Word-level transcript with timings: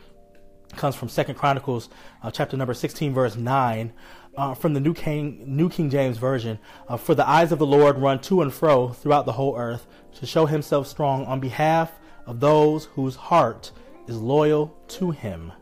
It 0.72 0.78
comes 0.78 0.96
from 0.96 1.10
Second 1.10 1.36
Chronicles, 1.36 1.90
uh, 2.22 2.32
chapter 2.32 2.58
number 2.58 2.74
16, 2.74 3.14
verse 3.14 3.36
9. 3.36 3.94
Uh, 4.38 4.54
from 4.54 4.74
the 4.74 4.80
New 4.82 4.94
King, 4.94 5.42
New 5.48 5.70
King 5.70 5.90
James 5.90 6.18
Version, 6.18 6.60
uh, 6.90 6.98
for 6.98 7.16
the 7.16 7.28
eyes 7.28 7.54
of 7.54 7.60
the 7.60 7.66
Lord 7.66 7.98
run 7.98 8.20
to 8.20 8.42
and 8.42 8.54
fro 8.54 8.90
throughout 8.90 9.26
the 9.26 9.32
whole 9.32 9.58
earth 9.58 9.88
to 10.16 10.26
show 10.26 10.46
himself 10.46 10.88
strong 10.88 11.26
on 11.26 11.40
behalf 11.40 11.94
of 12.26 12.42
those 12.42 12.86
whose 12.86 13.16
heart 13.16 13.72
is 14.08 14.18
loyal 14.18 14.78
to 14.90 15.12
him. 15.12 15.54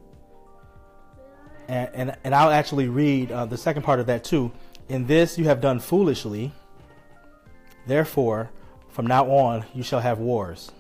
And, 1.74 1.90
and, 1.94 2.18
and 2.24 2.36
I'll 2.36 2.52
actually 2.52 2.88
read 2.88 3.30
the 3.30 3.58
second 3.58 3.84
part 3.84 4.00
of 4.00 4.06
that 4.08 4.24
too. 4.24 4.52
In 4.90 5.08
this 5.08 5.38
you 5.38 5.46
have 5.46 5.62
done 5.62 5.80
foolishly 5.80 6.52
Therefore, 7.86 8.50
from 8.90 9.08
now 9.08 9.30
on, 9.30 9.66
you 9.74 9.84
shall 9.84 10.00
have 10.00 10.20
wars. 10.20 10.72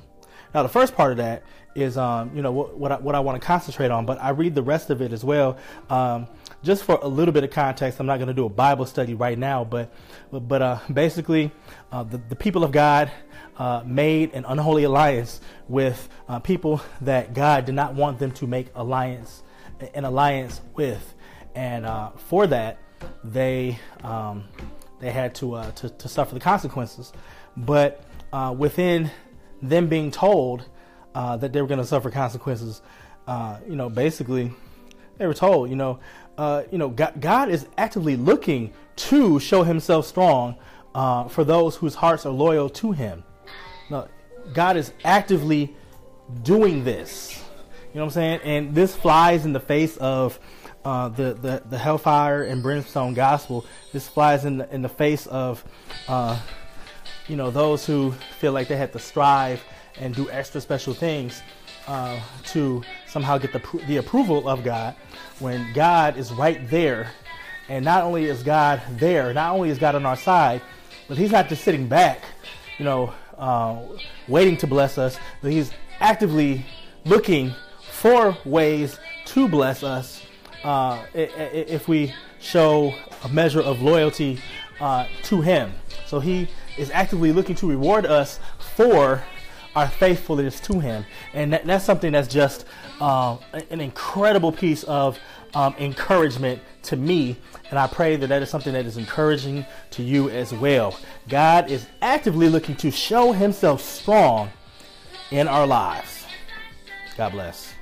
Now, 0.54 0.64
the 0.64 0.70
first 0.70 0.96
part 0.96 1.12
of 1.12 1.18
that 1.18 1.44
is, 1.76 1.98
um, 1.98 2.36
you 2.36 2.42
know, 2.42 2.52
what, 2.52 2.78
what 2.78 2.92
I, 2.92 2.98
what 2.98 3.16
I 3.16 3.20
want 3.20 3.42
to 3.42 3.46
concentrate 3.46 3.90
on, 3.90 4.06
but 4.06 4.22
I 4.22 4.30
read 4.30 4.54
the 4.54 4.62
rest 4.62 4.90
of 4.90 5.02
it 5.02 5.12
as 5.12 5.24
well. 5.24 5.58
Um, 5.90 6.28
just 6.64 6.84
for 6.84 7.00
a 7.02 7.08
little 7.08 7.34
bit 7.34 7.44
of 7.44 7.50
context, 7.50 8.00
I'm 8.00 8.06
not 8.06 8.18
going 8.18 8.28
to 8.28 8.34
do 8.34 8.46
a 8.46 8.50
Bible 8.50 8.86
study 8.86 9.16
right 9.16 9.38
now, 9.38 9.64
but, 9.64 9.92
but 10.32 10.62
uh, 10.62 10.80
basically, 10.92 11.52
uh, 11.92 12.04
the, 12.04 12.20
the 12.30 12.36
people 12.36 12.64
of 12.64 12.72
God 12.72 13.12
uh, 13.58 13.84
made 13.86 14.34
an 14.34 14.46
unholy 14.46 14.84
alliance 14.84 15.42
with 15.68 16.08
uh, 16.30 16.40
people 16.40 16.82
that 17.02 17.34
God 17.34 17.66
did 17.66 17.76
not 17.76 17.96
want 17.96 18.20
them 18.20 18.32
to 18.34 18.48
make 18.48 18.68
alliance, 18.76 19.44
an 19.94 20.06
alliance 20.06 20.62
with. 20.76 21.14
And 21.56 21.86
uh, 21.86 22.12
for 22.12 22.48
that, 22.48 22.80
they 23.24 23.80
um, 24.04 24.46
they 25.04 25.12
had 25.12 25.36
to, 25.36 25.56
uh, 25.56 25.72
to, 25.72 25.90
to 25.90 26.08
suffer 26.08 26.34
the 26.34 26.40
consequences. 26.40 27.12
But 27.58 28.06
uh, 28.32 28.56
within 28.58 29.12
them 29.62 29.88
being 29.88 30.12
told 30.12 30.66
uh, 31.14 31.36
that 31.38 31.52
they 31.52 31.62
were 31.62 31.68
going 31.68 31.82
to 31.82 31.86
suffer 31.86 32.10
consequences, 32.10 32.82
uh, 33.28 33.60
you 33.68 33.76
know, 33.76 33.90
basically, 33.90 34.54
they 35.18 35.28
were 35.28 35.34
told, 35.34 35.70
you 35.70 35.76
know, 35.76 36.00
uh, 36.38 36.64
you 36.72 36.78
know, 36.78 36.88
God, 36.88 37.20
God, 37.20 37.50
is 37.50 37.68
actively 37.78 38.16
looking 38.16 38.74
to 38.96 39.42
show 39.42 39.64
Himself 39.64 40.08
strong 40.08 40.56
uh, 40.96 41.28
for 41.28 41.44
those 41.44 41.76
whose 41.76 41.96
hearts 41.96 42.26
are 42.26 42.32
loyal 42.32 42.70
to 42.70 42.94
Him. 42.94 43.26
Now, 43.90 44.08
God 44.54 44.78
is 44.78 44.94
actively 45.04 45.76
doing 46.44 46.86
this. 46.86 47.43
You 47.94 48.00
know 48.00 48.06
what 48.06 48.18
I'm 48.18 48.40
saying? 48.40 48.40
And 48.44 48.74
this 48.74 48.96
flies 48.96 49.46
in 49.46 49.54
the 49.54 49.60
face 49.60 49.98
of 49.98 50.40
uh, 50.84 51.10
the, 51.10 51.36
the, 51.36 51.62
the 51.70 51.78
hellfire 51.78 52.42
and 52.42 52.64
brimstone 52.64 53.14
gospel. 53.14 53.68
This 53.92 54.08
flies 54.08 54.46
in 54.46 54.58
the, 54.58 54.74
in 54.74 54.82
the 54.82 54.90
face 54.90 55.28
of, 55.28 55.64
uh, 56.08 56.40
you 57.28 57.36
know, 57.36 57.52
those 57.52 57.86
who 57.86 58.12
feel 58.40 58.52
like 58.52 58.68
they 58.68 58.78
have 58.78 58.92
to 58.94 59.00
strive 59.00 59.64
and 60.00 60.16
do 60.16 60.28
extra 60.32 60.60
special 60.60 60.96
things 60.96 61.44
uh, 61.88 62.20
to 62.46 62.82
somehow 63.06 63.38
get 63.38 63.54
the, 63.54 63.62
the 63.86 63.98
approval 63.98 64.50
of 64.50 64.64
God 64.64 64.96
when 65.38 65.72
God 65.74 66.18
is 66.18 66.32
right 66.32 66.68
there. 66.72 67.12
And 67.70 67.86
not 67.86 68.04
only 68.04 68.26
is 68.26 68.42
God 68.42 68.82
there, 68.94 69.32
not 69.36 69.54
only 69.54 69.70
is 69.70 69.78
God 69.78 69.94
on 69.94 70.04
our 70.04 70.18
side, 70.18 70.64
but 71.08 71.16
He's 71.16 71.32
not 71.32 71.48
just 71.48 71.64
sitting 71.64 71.88
back, 71.88 72.24
you 72.80 72.86
know, 72.86 73.14
uh, 73.38 73.84
waiting 74.28 74.58
to 74.58 74.68
bless 74.68 74.98
us, 74.98 75.16
but 75.44 75.52
He's 75.52 75.72
actively 76.00 76.66
looking 77.06 77.54
for 78.04 78.38
ways 78.44 79.00
to 79.24 79.48
bless 79.48 79.82
us 79.82 80.24
uh, 80.66 81.02
if 81.14 81.88
we 81.88 82.14
show 82.42 82.94
a 83.24 83.30
measure 83.30 83.62
of 83.62 83.82
loyalty 83.82 84.38
uh, 84.82 85.08
to 85.22 85.40
Him. 85.40 85.72
So 86.06 86.20
He 86.20 86.50
is 86.78 86.92
actively 86.92 87.32
looking 87.32 87.56
to 87.56 87.70
reward 87.70 88.06
us 88.06 88.42
for 88.76 89.24
our 89.74 89.88
faithfulness 89.88 90.60
to 90.60 90.82
Him, 90.82 91.06
and 91.34 91.54
that, 91.54 91.66
that's 91.66 91.86
something 91.86 92.12
that's 92.12 92.28
just 92.28 92.66
uh, 93.00 93.38
an 93.70 93.80
incredible 93.80 94.52
piece 94.52 94.84
of 94.84 95.18
um, 95.54 95.74
encouragement 95.80 96.60
to 96.82 96.98
me. 96.98 97.38
And 97.70 97.80
I 97.80 97.88
pray 97.88 98.18
that 98.18 98.28
that 98.28 98.42
is 98.42 98.50
something 98.50 98.74
that 98.74 98.86
is 98.86 98.98
encouraging 98.98 99.66
to 99.92 100.04
you 100.04 100.30
as 100.30 100.54
well. 100.54 101.00
God 101.30 101.72
is 101.72 101.88
actively 102.02 102.50
looking 102.50 102.76
to 102.78 102.92
show 102.92 103.32
Himself 103.32 103.82
strong 103.82 104.50
in 105.32 105.48
our 105.48 105.66
lives. 105.66 106.26
God 107.16 107.32
bless. 107.32 107.73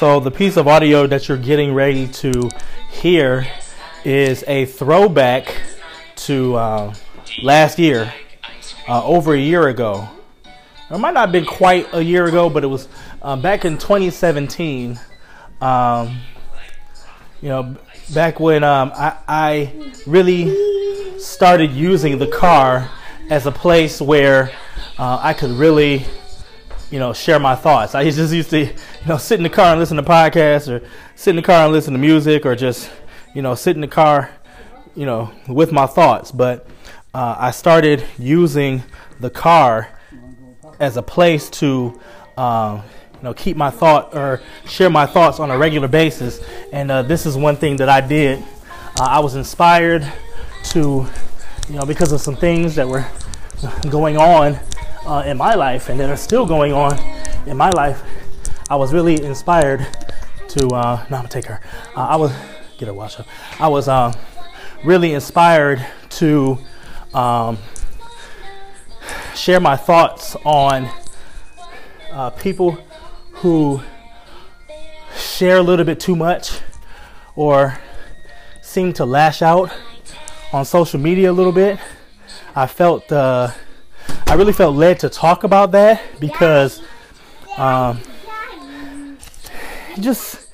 So 0.00 0.18
the 0.18 0.30
piece 0.30 0.56
of 0.56 0.66
audio 0.66 1.06
that 1.06 1.28
you're 1.28 1.36
getting 1.36 1.74
ready 1.74 2.08
to 2.08 2.48
hear 2.90 3.46
is 4.02 4.42
a 4.46 4.64
throwback 4.64 5.54
to 6.24 6.54
uh, 6.54 6.94
last 7.42 7.78
year, 7.78 8.10
uh, 8.88 9.04
over 9.04 9.34
a 9.34 9.38
year 9.38 9.68
ago. 9.68 10.08
It 10.90 10.96
might 10.96 11.12
not 11.12 11.20
have 11.20 11.32
been 11.32 11.44
quite 11.44 11.86
a 11.92 12.02
year 12.02 12.24
ago, 12.24 12.48
but 12.48 12.64
it 12.64 12.68
was 12.68 12.88
uh, 13.20 13.36
back 13.36 13.66
in 13.66 13.76
2017. 13.76 14.98
Um, 15.60 16.20
you 17.42 17.50
know, 17.50 17.76
back 18.14 18.40
when 18.40 18.64
um, 18.64 18.92
I, 18.94 19.18
I 19.28 19.92
really 20.06 21.18
started 21.18 21.72
using 21.72 22.16
the 22.16 22.28
car 22.28 22.90
as 23.28 23.44
a 23.44 23.52
place 23.52 24.00
where 24.00 24.50
uh, 24.96 25.20
I 25.20 25.34
could 25.34 25.50
really 25.50 26.06
you 26.90 26.98
know, 26.98 27.12
share 27.12 27.38
my 27.38 27.54
thoughts. 27.54 27.94
I 27.94 28.04
just 28.10 28.32
used 28.32 28.50
to, 28.50 28.64
you 28.64 28.74
know, 29.06 29.16
sit 29.16 29.38
in 29.38 29.44
the 29.44 29.50
car 29.50 29.72
and 29.72 29.80
listen 29.80 29.96
to 29.96 30.02
podcasts 30.02 30.68
or 30.68 30.86
sit 31.14 31.30
in 31.30 31.36
the 31.36 31.42
car 31.42 31.64
and 31.64 31.72
listen 31.72 31.92
to 31.92 31.98
music 31.98 32.44
or 32.44 32.56
just, 32.56 32.90
you 33.34 33.42
know, 33.42 33.54
sit 33.54 33.76
in 33.76 33.80
the 33.80 33.88
car, 33.88 34.30
you 34.96 35.06
know, 35.06 35.30
with 35.46 35.72
my 35.72 35.86
thoughts. 35.86 36.32
But 36.32 36.66
uh, 37.14 37.36
I 37.38 37.52
started 37.52 38.04
using 38.18 38.82
the 39.20 39.30
car 39.30 39.88
as 40.80 40.96
a 40.96 41.02
place 41.02 41.48
to, 41.50 42.00
uh, 42.36 42.82
you 43.14 43.22
know, 43.22 43.34
keep 43.34 43.56
my 43.56 43.70
thought 43.70 44.14
or 44.16 44.40
share 44.66 44.90
my 44.90 45.06
thoughts 45.06 45.38
on 45.38 45.50
a 45.50 45.58
regular 45.58 45.88
basis. 45.88 46.40
And 46.72 46.90
uh, 46.90 47.02
this 47.02 47.24
is 47.26 47.36
one 47.36 47.56
thing 47.56 47.76
that 47.76 47.88
I 47.88 48.00
did. 48.00 48.42
Uh, 48.98 49.04
I 49.04 49.20
was 49.20 49.36
inspired 49.36 50.10
to 50.64 51.06
you 51.68 51.76
know, 51.76 51.86
because 51.86 52.10
of 52.10 52.20
some 52.20 52.34
things 52.34 52.74
that 52.74 52.88
were 52.88 53.06
going 53.88 54.16
on 54.16 54.58
uh, 55.06 55.22
in 55.26 55.36
my 55.36 55.54
life 55.54 55.88
and 55.88 55.98
that 56.00 56.10
are 56.10 56.16
still 56.16 56.46
going 56.46 56.72
on 56.72 56.98
in 57.46 57.56
my 57.56 57.70
life, 57.70 58.02
I 58.68 58.76
was 58.76 58.92
really 58.92 59.22
inspired 59.24 59.86
to. 60.48 60.66
Uh, 60.68 61.06
no, 61.10 61.16
I'm 61.16 61.22
gonna 61.22 61.28
take 61.28 61.46
her. 61.46 61.60
Uh, 61.96 62.06
I 62.06 62.16
was 62.16 62.32
get 62.78 62.86
her 62.86 62.94
wash 62.94 63.18
up. 63.18 63.26
I 63.58 63.68
was 63.68 63.88
uh, 63.88 64.12
really 64.84 65.12
inspired 65.12 65.84
to 66.10 66.58
um, 67.14 67.58
share 69.34 69.60
my 69.60 69.76
thoughts 69.76 70.36
on 70.44 70.88
uh, 72.12 72.30
people 72.30 72.78
who 73.32 73.80
share 75.16 75.58
a 75.58 75.62
little 75.62 75.84
bit 75.84 76.00
too 76.00 76.16
much 76.16 76.60
or 77.36 77.78
seem 78.62 78.92
to 78.92 79.04
lash 79.04 79.42
out 79.42 79.72
on 80.52 80.64
social 80.64 81.00
media 81.00 81.30
a 81.30 81.32
little 81.32 81.52
bit. 81.52 81.78
I 82.54 82.66
felt 82.66 83.10
uh, 83.12 83.50
I 84.26 84.34
really 84.34 84.52
felt 84.52 84.76
led 84.76 85.00
to 85.00 85.08
talk 85.08 85.44
about 85.44 85.72
that 85.72 86.00
because 86.20 86.82
um, 87.56 88.00
just 89.98 90.48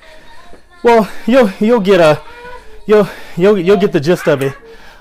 well 0.83 1.09
you'll 1.25 1.51
you'll 1.59 1.79
get 1.79 1.99
a 1.99 2.21
you'll 2.85 3.07
you'll 3.35 3.57
you'll 3.57 3.77
get 3.77 3.91
the 3.91 3.99
gist 3.99 4.27
of 4.27 4.41
it 4.41 4.55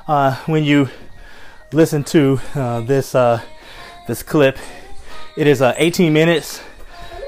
uh, 0.08 0.37
when 0.47 0.64
you 0.64 0.88
listen 1.73 2.05
to 2.05 2.41
uh, 2.55 2.81
this 2.81 3.14
uh, 3.14 3.41
this 4.06 4.23
clip. 4.23 4.58
It 5.37 5.47
is 5.47 5.61
uh, 5.61 5.75
18 5.76 6.12
minutes. 6.12 6.62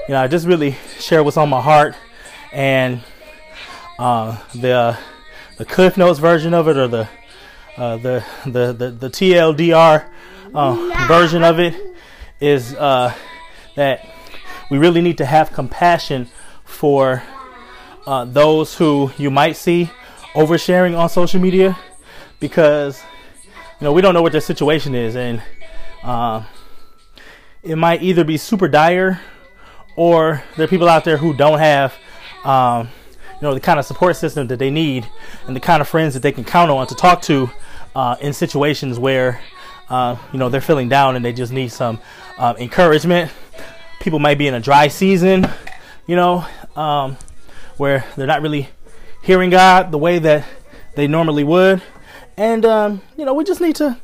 You 0.07 0.13
know, 0.13 0.21
I 0.21 0.27
just 0.27 0.47
really 0.47 0.75
share 0.99 1.23
what's 1.23 1.37
on 1.37 1.49
my 1.49 1.61
heart, 1.61 1.95
and 2.51 3.01
uh, 3.99 4.37
the 4.55 4.97
the 5.57 5.65
Cliff 5.65 5.97
Notes 5.97 6.19
version 6.19 6.53
of 6.53 6.67
it, 6.67 6.77
or 6.77 6.87
the 6.87 7.09
uh, 7.77 7.97
the, 7.97 8.23
the 8.45 8.73
the 8.73 8.91
the 8.91 9.09
TLDR 9.09 10.09
uh, 10.53 11.05
version 11.07 11.43
of 11.43 11.59
it, 11.59 11.75
is 12.39 12.73
uh, 12.75 13.13
that 13.75 14.05
we 14.69 14.77
really 14.77 15.01
need 15.01 15.17
to 15.17 15.25
have 15.25 15.51
compassion 15.51 16.29
for 16.63 17.23
uh, 18.07 18.25
those 18.25 18.75
who 18.75 19.11
you 19.17 19.29
might 19.29 19.55
see 19.55 19.91
oversharing 20.33 20.97
on 20.97 21.09
social 21.09 21.39
media 21.39 21.77
because 22.39 23.01
you 23.79 23.85
know 23.85 23.91
we 23.91 24.01
don't 24.01 24.13
know 24.13 24.21
what 24.21 24.31
their 24.31 24.41
situation 24.41 24.95
is 24.95 25.15
and 25.15 25.41
uh, 26.03 26.43
it 27.63 27.75
might 27.75 28.01
either 28.01 28.23
be 28.23 28.37
super 28.37 28.67
dire 28.67 29.19
or 29.95 30.41
there 30.55 30.65
are 30.65 30.67
people 30.67 30.87
out 30.87 31.03
there 31.03 31.17
who 31.17 31.33
don't 31.33 31.59
have 31.59 31.93
um, 32.45 32.87
you 33.33 33.47
know 33.47 33.53
the 33.53 33.59
kind 33.59 33.79
of 33.79 33.85
support 33.85 34.15
system 34.15 34.47
that 34.47 34.59
they 34.59 34.69
need 34.69 35.07
and 35.47 35.55
the 35.55 35.59
kind 35.59 35.81
of 35.81 35.87
friends 35.87 36.13
that 36.13 36.21
they 36.21 36.31
can 36.31 36.43
count 36.43 36.71
on 36.71 36.87
to 36.87 36.95
talk 36.95 37.21
to 37.21 37.49
uh, 37.95 38.15
in 38.21 38.33
situations 38.33 38.99
where 38.99 39.41
uh, 39.89 40.15
you 40.31 40.39
know 40.39 40.49
they're 40.49 40.61
feeling 40.61 40.89
down 40.89 41.15
and 41.15 41.23
they 41.23 41.33
just 41.33 41.51
need 41.51 41.71
some 41.71 41.99
uh, 42.37 42.53
encouragement 42.57 43.31
people 43.99 44.19
might 44.19 44.37
be 44.37 44.47
in 44.47 44.53
a 44.53 44.59
dry 44.59 44.87
season 44.87 45.47
you 46.07 46.15
know 46.15 46.45
um, 46.75 47.17
where 47.77 48.05
they're 48.15 48.27
not 48.27 48.41
really 48.41 48.69
hearing 49.21 49.49
God 49.49 49.91
the 49.91 49.97
way 49.97 50.19
that 50.19 50.45
they 50.95 51.07
normally 51.07 51.43
would. 51.43 51.81
And, 52.37 52.65
um, 52.65 53.01
you 53.17 53.25
know, 53.25 53.33
we 53.33 53.43
just 53.43 53.61
need 53.61 53.75
to 53.75 53.97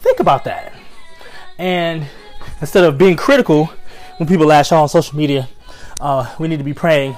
think 0.00 0.20
about 0.20 0.44
that. 0.44 0.72
And 1.58 2.06
instead 2.60 2.84
of 2.84 2.98
being 2.98 3.16
critical 3.16 3.66
when 4.16 4.28
people 4.28 4.46
lash 4.46 4.72
out 4.72 4.82
on 4.82 4.88
social 4.88 5.16
media, 5.16 5.48
uh, 6.00 6.34
we 6.38 6.48
need 6.48 6.58
to 6.58 6.64
be 6.64 6.74
praying 6.74 7.16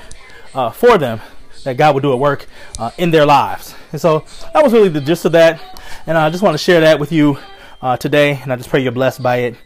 uh, 0.55 0.71
for 0.71 0.99
them 0.99 1.21
that 1.65 1.77
God 1.77 1.95
will 1.95 2.03
do 2.03 2.13
a 2.13 2.17
work 2.17 2.47
uh, 2.79 2.91
in 2.99 3.11
their 3.11 3.25
lives. 3.25 3.75
And 3.93 4.01
so 4.01 4.25
that 4.53 4.63
was 4.63 4.73
really 4.73 4.89
the 4.89 5.01
gist 5.01 5.25
of 5.25 5.33
that. 5.33 5.61
And 6.07 6.19
I 6.19 6.29
just 6.31 6.43
want 6.43 6.55
to 6.55 6.63
share 6.63 6.81
that 6.83 7.01
with 7.01 7.11
you 7.11 7.39
uh, 7.85 7.97
today. 7.99 8.41
And 8.43 8.53
I 8.53 8.57
just 8.57 8.71
pray 8.71 8.81
you're 8.81 8.91
blessed 8.91 9.23
by 9.23 9.37
it. 9.37 9.57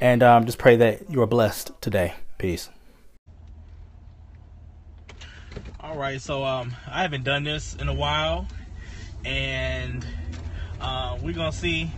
And 0.00 0.22
um, 0.22 0.46
just 0.46 0.58
pray 0.58 0.76
that 0.76 1.10
you 1.10 1.20
are 1.20 1.26
blessed 1.26 1.72
today. 1.82 2.14
Peace. 2.38 2.70
All 5.80 5.98
right, 5.98 6.20
so 6.20 6.44
um, 6.44 6.74
I 6.90 7.02
haven't 7.02 7.24
done 7.24 7.44
this 7.44 7.76
in 7.76 7.88
a 7.88 7.94
while, 7.94 8.48
and 9.24 10.04
uh, 10.80 11.18
we're 11.22 11.34
gonna 11.34 11.52
see 11.52 11.90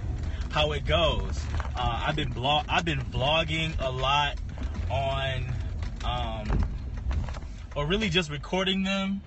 how 0.50 0.72
it 0.72 0.84
goes. 0.84 1.40
Uh, 1.76 2.02
I've 2.04 2.16
been 2.16 2.30
blog, 2.30 2.66
I've 2.68 2.84
been 2.84 3.00
vlogging 3.00 3.72
a 3.78 3.90
lot 3.90 4.38
on, 4.90 5.46
um, 6.04 6.66
or 7.74 7.86
really 7.86 8.08
just 8.08 8.28
recording 8.28 8.82
them 8.82 9.22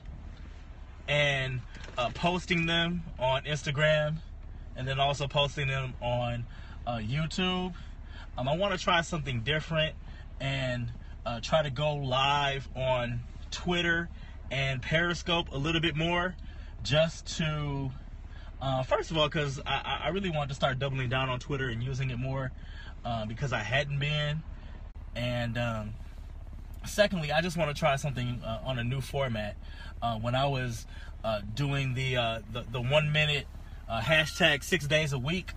and 1.07 1.61
uh, 1.97 2.09
posting 2.13 2.65
them 2.65 3.01
on 3.17 3.43
Instagram, 3.45 4.17
and 4.79 4.87
then 4.87 4.97
also 4.97 5.27
posting 5.27 5.67
them 5.67 5.93
on 6.01 6.45
uh, 6.87 6.99
YouTube. 6.99 7.73
Um, 8.37 8.47
I 8.47 8.55
want 8.55 8.71
to 8.71 8.81
try 8.81 9.01
something 9.01 9.41
different 9.41 9.93
and 10.39 10.89
uh, 11.25 11.41
try 11.41 11.61
to 11.61 11.69
go 11.69 11.95
live 11.95 12.65
on 12.77 13.19
Twitter 13.51 14.07
and 14.49 14.81
Periscope 14.81 15.51
a 15.51 15.57
little 15.57 15.81
bit 15.81 15.97
more 15.97 16.33
just 16.81 17.37
to, 17.39 17.91
uh, 18.61 18.83
first 18.83 19.11
of 19.11 19.17
all, 19.17 19.27
because 19.27 19.59
I, 19.65 20.03
I, 20.05 20.09
really 20.09 20.29
want 20.29 20.47
to 20.47 20.55
start 20.55 20.79
doubling 20.79 21.09
down 21.09 21.29
on 21.29 21.39
Twitter 21.41 21.67
and 21.67 21.83
using 21.83 22.09
it 22.09 22.17
more 22.17 22.53
uh, 23.03 23.25
because 23.25 23.51
I 23.51 23.59
hadn't 23.59 23.99
been. 23.99 24.41
And 25.13 25.57
um, 25.57 25.93
secondly, 26.85 27.33
I 27.33 27.41
just 27.41 27.57
want 27.57 27.69
to 27.69 27.77
try 27.77 27.97
something 27.97 28.41
uh, 28.45 28.61
on 28.63 28.79
a 28.79 28.83
new 28.85 29.01
format. 29.01 29.57
Uh, 30.01 30.15
when 30.19 30.35
I 30.35 30.47
was 30.47 30.85
uh, 31.25 31.41
doing 31.53 31.95
the, 31.95 32.13
the, 32.53 32.63
the 32.71 32.81
one 32.81 33.11
minute 33.11 33.45
hashtag 33.89 34.63
six 34.63 34.87
days 34.87 35.13
a 35.13 35.19
week 35.19 35.53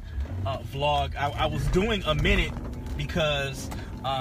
vlog, 0.72 1.14
I, 1.16 1.30
I, 1.30 1.46
was 1.46 1.64
doing 1.68 2.02
a 2.04 2.14
minute 2.14 2.52
because 2.96 3.70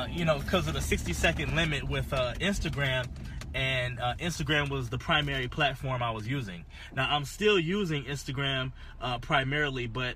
you 0.09 0.25
know 0.25 0.39
because 0.39 0.67
of 0.67 0.73
the 0.73 0.81
60 0.81 1.13
second 1.13 1.55
limit 1.55 1.87
with 1.87 2.09
Instagram 2.09 3.07
and 3.53 3.99
uh, 3.99 4.13
Instagram 4.19 4.69
was 4.69 4.89
the 4.89 4.97
primary 4.97 5.47
platform 5.47 6.01
I 6.01 6.11
was 6.11 6.27
using. 6.27 6.65
Now 6.95 7.07
I'm 7.09 7.25
still 7.25 7.59
using 7.59 8.03
Instagram 8.05 8.71
uh, 9.01 9.19
primarily, 9.19 9.87
but 9.87 10.15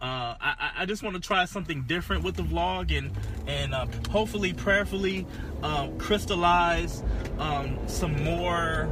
uh, 0.00 0.36
I, 0.40 0.70
I, 0.78 0.86
just 0.86 1.02
want 1.02 1.16
to 1.16 1.20
try 1.20 1.44
something 1.44 1.82
different 1.82 2.22
with 2.22 2.36
the 2.36 2.44
vlog 2.44 2.96
and 2.96 3.10
and 3.48 3.74
uh, 3.74 3.86
hopefully, 4.10 4.52
prayerfully, 4.52 5.26
um, 5.64 5.98
crystallize 5.98 7.02
um, 7.40 7.76
some 7.88 8.22
more 8.22 8.88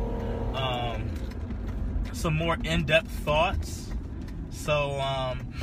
um, 0.54 1.08
some 2.12 2.34
more 2.34 2.56
in-depth 2.64 3.08
thoughts. 3.08 3.85
So 4.66 4.98
um, 4.98 5.54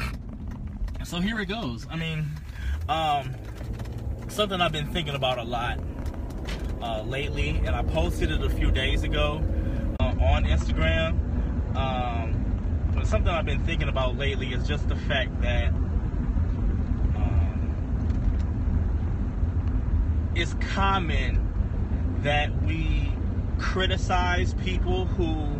so 1.03 1.19
here 1.19 1.37
it 1.41 1.47
goes. 1.47 1.85
I 1.89 1.97
mean, 1.97 2.25
um, 2.87 3.35
something 4.29 4.61
I've 4.61 4.71
been 4.71 4.93
thinking 4.93 5.13
about 5.13 5.39
a 5.39 5.43
lot 5.43 5.77
uh, 6.81 7.01
lately, 7.01 7.49
and 7.65 7.71
I 7.71 7.83
posted 7.83 8.31
it 8.31 8.41
a 8.41 8.49
few 8.49 8.71
days 8.71 9.03
ago 9.03 9.43
uh, 9.99 10.05
on 10.05 10.45
Instagram. 10.45 11.19
Um, 11.75 12.91
but 12.95 13.05
something 13.05 13.29
I've 13.29 13.43
been 13.45 13.65
thinking 13.65 13.89
about 13.89 14.17
lately 14.17 14.53
is 14.53 14.65
just 14.65 14.87
the 14.87 14.95
fact 14.95 15.41
that 15.41 15.73
um, 17.17 17.75
it's 20.33 20.53
common 20.73 21.45
that 22.23 22.55
we 22.63 23.11
criticize 23.59 24.53
people 24.53 25.07
who 25.07 25.59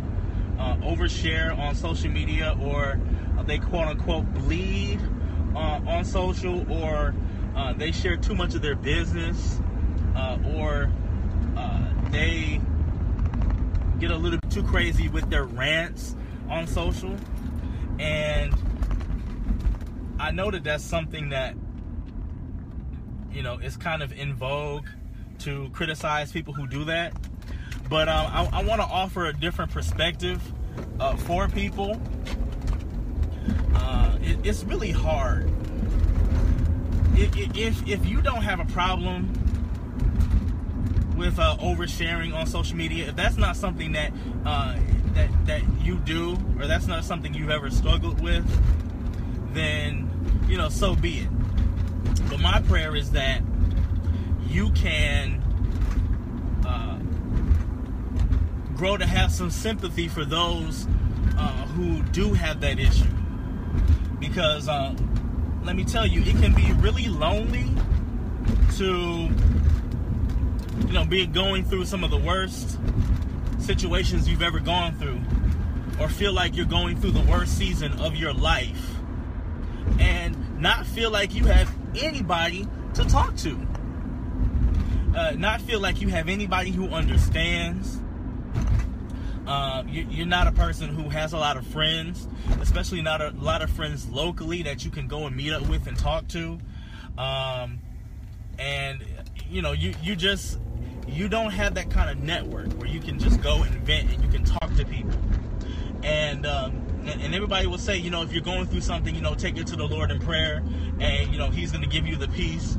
uh, 0.58 0.76
overshare 0.76 1.54
on 1.58 1.74
social 1.74 2.10
media 2.10 2.56
or 2.58 2.98
they 3.46 3.58
quote 3.58 3.88
unquote 3.88 4.32
bleed 4.34 5.00
uh, 5.54 5.80
on 5.86 6.04
social 6.04 6.70
or 6.72 7.14
uh, 7.56 7.72
they 7.72 7.92
share 7.92 8.16
too 8.16 8.34
much 8.34 8.54
of 8.54 8.62
their 8.62 8.74
business 8.74 9.60
uh, 10.16 10.38
or 10.54 10.90
they 12.14 12.60
get 13.98 14.10
a 14.12 14.16
little 14.16 14.38
bit 14.38 14.50
too 14.50 14.62
crazy 14.62 15.08
with 15.08 15.28
their 15.30 15.44
rants 15.44 16.14
on 16.48 16.66
social. 16.66 17.16
And 17.98 18.54
I 20.18 20.30
know 20.30 20.50
that 20.50 20.62
that's 20.62 20.84
something 20.84 21.30
that, 21.30 21.56
you 23.32 23.42
know, 23.42 23.58
is 23.58 23.76
kind 23.76 24.02
of 24.02 24.12
in 24.12 24.34
vogue 24.34 24.86
to 25.40 25.68
criticize 25.72 26.30
people 26.30 26.54
who 26.54 26.68
do 26.68 26.84
that. 26.84 27.14
But 27.90 28.08
um, 28.08 28.26
I, 28.32 28.60
I 28.60 28.64
want 28.64 28.80
to 28.80 28.86
offer 28.86 29.26
a 29.26 29.32
different 29.32 29.72
perspective 29.72 30.40
uh, 31.00 31.16
for 31.16 31.48
people. 31.48 32.00
It, 34.24 34.38
it's 34.44 34.64
really 34.64 34.90
hard. 34.90 35.50
If, 37.16 37.86
if 37.88 38.06
you 38.06 38.20
don't 38.20 38.42
have 38.42 38.58
a 38.58 38.64
problem 38.64 39.30
with 41.16 41.38
uh, 41.38 41.56
oversharing 41.58 42.34
on 42.34 42.46
social 42.46 42.76
media, 42.76 43.08
if 43.08 43.16
that's 43.16 43.36
not 43.36 43.56
something 43.56 43.92
that 43.92 44.12
uh, 44.44 44.76
that 45.14 45.46
that 45.46 45.62
you 45.80 45.96
do, 45.98 46.36
or 46.58 46.66
that's 46.66 46.86
not 46.88 47.04
something 47.04 47.32
you've 47.32 47.50
ever 47.50 47.70
struggled 47.70 48.20
with, 48.20 48.44
then 49.54 50.10
you 50.48 50.58
know, 50.58 50.68
so 50.68 50.94
be 50.96 51.18
it. 51.20 51.28
But 52.28 52.40
my 52.40 52.60
prayer 52.62 52.96
is 52.96 53.12
that 53.12 53.42
you 54.48 54.70
can 54.72 55.40
uh, 56.66 56.98
grow 58.76 58.96
to 58.96 59.06
have 59.06 59.30
some 59.30 59.50
sympathy 59.50 60.08
for 60.08 60.24
those 60.24 60.86
uh, 61.38 61.66
who 61.68 62.02
do 62.10 62.32
have 62.32 62.60
that 62.60 62.78
issue, 62.78 63.04
because 64.28 64.68
uh, 64.68 64.94
let 65.64 65.76
me 65.76 65.84
tell 65.84 66.06
you, 66.06 66.22
it 66.22 66.36
can 66.40 66.54
be 66.54 66.72
really 66.74 67.08
lonely 67.08 67.70
to, 68.76 69.28
you 70.86 70.92
know, 70.92 71.04
be 71.04 71.26
going 71.26 71.64
through 71.64 71.84
some 71.84 72.02
of 72.02 72.10
the 72.10 72.18
worst 72.18 72.78
situations 73.58 74.28
you've 74.28 74.42
ever 74.42 74.60
gone 74.60 74.94
through, 74.96 75.20
or 76.00 76.08
feel 76.08 76.32
like 76.32 76.56
you're 76.56 76.64
going 76.64 77.00
through 77.00 77.10
the 77.10 77.30
worst 77.30 77.56
season 77.56 77.92
of 78.00 78.16
your 78.16 78.32
life, 78.32 78.94
and 79.98 80.60
not 80.60 80.86
feel 80.86 81.10
like 81.10 81.34
you 81.34 81.44
have 81.44 81.72
anybody 81.96 82.66
to 82.94 83.04
talk 83.04 83.36
to. 83.36 83.58
Uh, 85.14 85.32
not 85.36 85.60
feel 85.60 85.80
like 85.80 86.00
you 86.00 86.08
have 86.08 86.28
anybody 86.28 86.70
who 86.70 86.88
understands. 86.88 88.00
Uh, 89.46 89.84
you, 89.86 90.22
are 90.22 90.26
not 90.26 90.46
a 90.46 90.52
person 90.52 90.88
who 90.88 91.10
has 91.10 91.34
a 91.34 91.38
lot 91.38 91.56
of 91.56 91.66
friends, 91.66 92.26
especially 92.60 93.02
not 93.02 93.20
a 93.20 93.30
lot 93.30 93.60
of 93.60 93.70
friends 93.70 94.08
locally 94.08 94.62
that 94.62 94.84
you 94.84 94.90
can 94.90 95.06
go 95.06 95.26
and 95.26 95.36
meet 95.36 95.52
up 95.52 95.68
with 95.68 95.86
and 95.86 95.98
talk 95.98 96.26
to. 96.28 96.58
Um, 97.18 97.78
and 98.58 99.04
you 99.50 99.60
know, 99.60 99.72
you 99.72 99.94
you 100.02 100.16
just 100.16 100.58
you 101.06 101.28
don't 101.28 101.50
have 101.50 101.74
that 101.74 101.90
kind 101.90 102.10
of 102.10 102.22
network 102.22 102.72
where 102.74 102.88
you 102.88 103.00
can 103.00 103.18
just 103.18 103.42
go 103.42 103.62
and 103.62 103.74
vent 103.86 104.10
and 104.10 104.24
you 104.24 104.30
can 104.30 104.44
talk 104.44 104.74
to 104.76 104.84
people. 104.86 105.12
And 106.02 106.46
um, 106.46 106.84
and, 107.06 107.20
and 107.20 107.34
everybody 107.34 107.66
will 107.66 107.78
say, 107.78 107.96
you 107.98 108.10
know, 108.10 108.22
if 108.22 108.32
you're 108.32 108.42
going 108.42 108.66
through 108.66 108.80
something, 108.80 109.14
you 109.14 109.20
know, 109.20 109.34
take 109.34 109.58
it 109.58 109.66
to 109.68 109.76
the 109.76 109.86
Lord 109.86 110.10
in 110.10 110.20
prayer, 110.20 110.62
and 111.00 111.30
you 111.30 111.38
know, 111.38 111.50
He's 111.50 111.70
going 111.70 111.84
to 111.84 111.90
give 111.90 112.06
you 112.06 112.16
the 112.16 112.28
peace. 112.28 112.76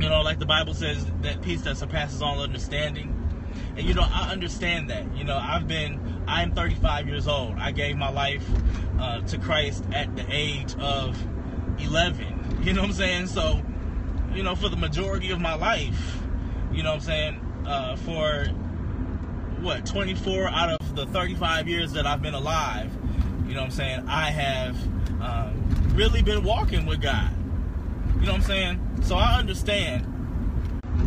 You 0.00 0.08
know, 0.08 0.22
like 0.22 0.38
the 0.38 0.46
Bible 0.46 0.74
says, 0.74 1.04
that 1.22 1.42
peace 1.42 1.62
that 1.62 1.76
surpasses 1.76 2.22
all 2.22 2.40
understanding. 2.40 3.17
And 3.76 3.86
you 3.86 3.94
know, 3.94 4.06
I 4.08 4.30
understand 4.30 4.90
that. 4.90 5.16
You 5.16 5.24
know, 5.24 5.36
I've 5.36 5.68
been, 5.68 6.22
I 6.26 6.42
am 6.42 6.52
35 6.52 7.08
years 7.08 7.28
old. 7.28 7.54
I 7.58 7.70
gave 7.70 7.96
my 7.96 8.10
life 8.10 8.44
uh, 8.98 9.20
to 9.22 9.38
Christ 9.38 9.84
at 9.92 10.14
the 10.16 10.24
age 10.30 10.74
of 10.78 11.16
11. 11.78 12.62
You 12.62 12.72
know 12.72 12.80
what 12.80 12.90
I'm 12.90 12.94
saying? 12.94 13.26
So, 13.28 13.62
you 14.34 14.42
know, 14.42 14.54
for 14.54 14.68
the 14.68 14.76
majority 14.76 15.30
of 15.30 15.40
my 15.40 15.54
life, 15.54 16.18
you 16.72 16.82
know 16.82 16.90
what 16.90 16.96
I'm 16.96 17.00
saying, 17.02 17.64
uh, 17.66 17.96
for 17.96 18.46
what 19.60 19.86
24 19.86 20.48
out 20.48 20.80
of 20.80 20.96
the 20.96 21.06
35 21.06 21.68
years 21.68 21.92
that 21.92 22.06
I've 22.06 22.22
been 22.22 22.34
alive, 22.34 22.90
you 23.46 23.54
know 23.54 23.60
what 23.60 23.66
I'm 23.66 23.70
saying, 23.70 24.04
I 24.08 24.30
have 24.30 24.76
um, 25.22 25.94
really 25.94 26.22
been 26.22 26.44
walking 26.44 26.86
with 26.86 27.00
God. 27.00 27.30
You 28.20 28.26
know 28.26 28.32
what 28.32 28.40
I'm 28.40 28.42
saying? 28.42 29.00
So 29.02 29.16
I 29.16 29.38
understand 29.38 30.17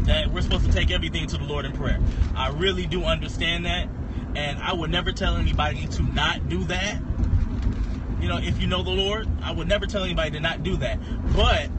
that 0.05 0.31
we're 0.31 0.41
supposed 0.41 0.65
to 0.65 0.71
take 0.71 0.91
everything 0.91 1.27
to 1.27 1.37
the 1.37 1.43
Lord 1.43 1.65
in 1.65 1.71
prayer. 1.73 1.99
I 2.35 2.49
really 2.49 2.85
do 2.85 3.03
understand 3.03 3.65
that. 3.65 3.87
And 4.35 4.59
I 4.59 4.73
would 4.73 4.89
never 4.89 5.11
tell 5.11 5.35
anybody 5.35 5.87
to 5.87 6.03
not 6.03 6.47
do 6.47 6.63
that. 6.65 7.01
You 8.19 8.27
know, 8.27 8.37
if 8.37 8.61
you 8.61 8.67
know 8.67 8.83
the 8.83 8.91
Lord, 8.91 9.27
I 9.41 9.51
would 9.51 9.67
never 9.67 9.85
tell 9.85 10.03
anybody 10.03 10.31
to 10.31 10.39
not 10.39 10.63
do 10.63 10.77
that. 10.77 10.99
But 11.35 11.69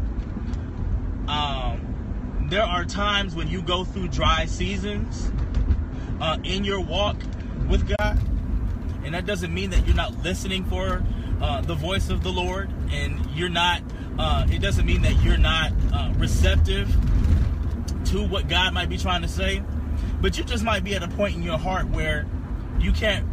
um, 1.29 2.47
there 2.50 2.64
are 2.64 2.85
times 2.85 3.35
when 3.35 3.49
you 3.49 3.62
go 3.62 3.85
through 3.85 4.09
dry 4.09 4.45
seasons 4.47 5.31
uh, 6.21 6.38
in 6.45 6.64
your 6.64 6.81
walk 6.81 7.17
with 7.69 7.88
God. 7.97 8.21
And 9.05 9.14
that 9.14 9.26
doesn't 9.26 9.52
mean 9.52 9.71
that 9.71 9.87
you're 9.87 9.97
not 9.97 10.23
listening 10.23 10.64
for 10.64 11.02
uh, 11.41 11.61
the 11.62 11.75
voice 11.75 12.09
of 12.09 12.23
the 12.23 12.31
Lord, 12.31 12.71
and 12.93 13.25
you're 13.35 13.49
not. 13.49 13.83
Uh, 14.19 14.47
it 14.50 14.61
doesn't 14.61 14.87
mean 14.87 15.02
that 15.02 15.21
you're 15.23 15.38
not 15.38 15.73
uh, 15.93 16.12
receptive 16.17 16.88
to 18.12 18.23
what 18.23 18.47
God 18.47 18.75
might 18.75 18.90
be 18.90 18.99
trying 18.99 19.23
to 19.23 19.28
say, 19.28 19.62
but 20.21 20.37
you 20.37 20.45
just 20.45 20.62
might 20.62 20.85
be 20.85 20.95
at 20.95 21.02
a 21.02 21.09
point 21.09 21.35
in 21.35 21.42
your 21.42 21.59
heart 21.59 21.88
where 21.88 22.26
you 22.78 22.92
can't. 22.92 23.26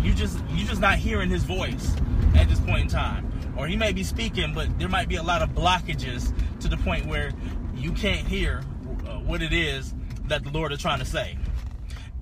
You 0.00 0.14
just 0.14 0.38
you 0.50 0.64
just 0.64 0.80
not 0.80 0.98
hearing 0.98 1.28
His 1.28 1.44
voice 1.44 1.94
at 2.34 2.48
this 2.48 2.60
point 2.60 2.82
in 2.82 2.88
time, 2.88 3.54
or 3.56 3.66
He 3.66 3.76
may 3.76 3.92
be 3.92 4.04
speaking, 4.04 4.54
but 4.54 4.78
there 4.78 4.88
might 4.88 5.08
be 5.08 5.16
a 5.16 5.22
lot 5.22 5.42
of 5.42 5.50
blockages 5.50 6.32
to 6.60 6.68
the 6.68 6.76
point 6.78 7.06
where 7.06 7.32
you 7.74 7.92
can't 7.92 8.26
hear 8.26 8.62
uh, 9.06 9.18
what 9.18 9.42
it 9.42 9.52
is 9.52 9.92
that 10.26 10.44
the 10.44 10.50
Lord 10.50 10.72
is 10.72 10.80
trying 10.80 11.00
to 11.00 11.04
say. 11.04 11.36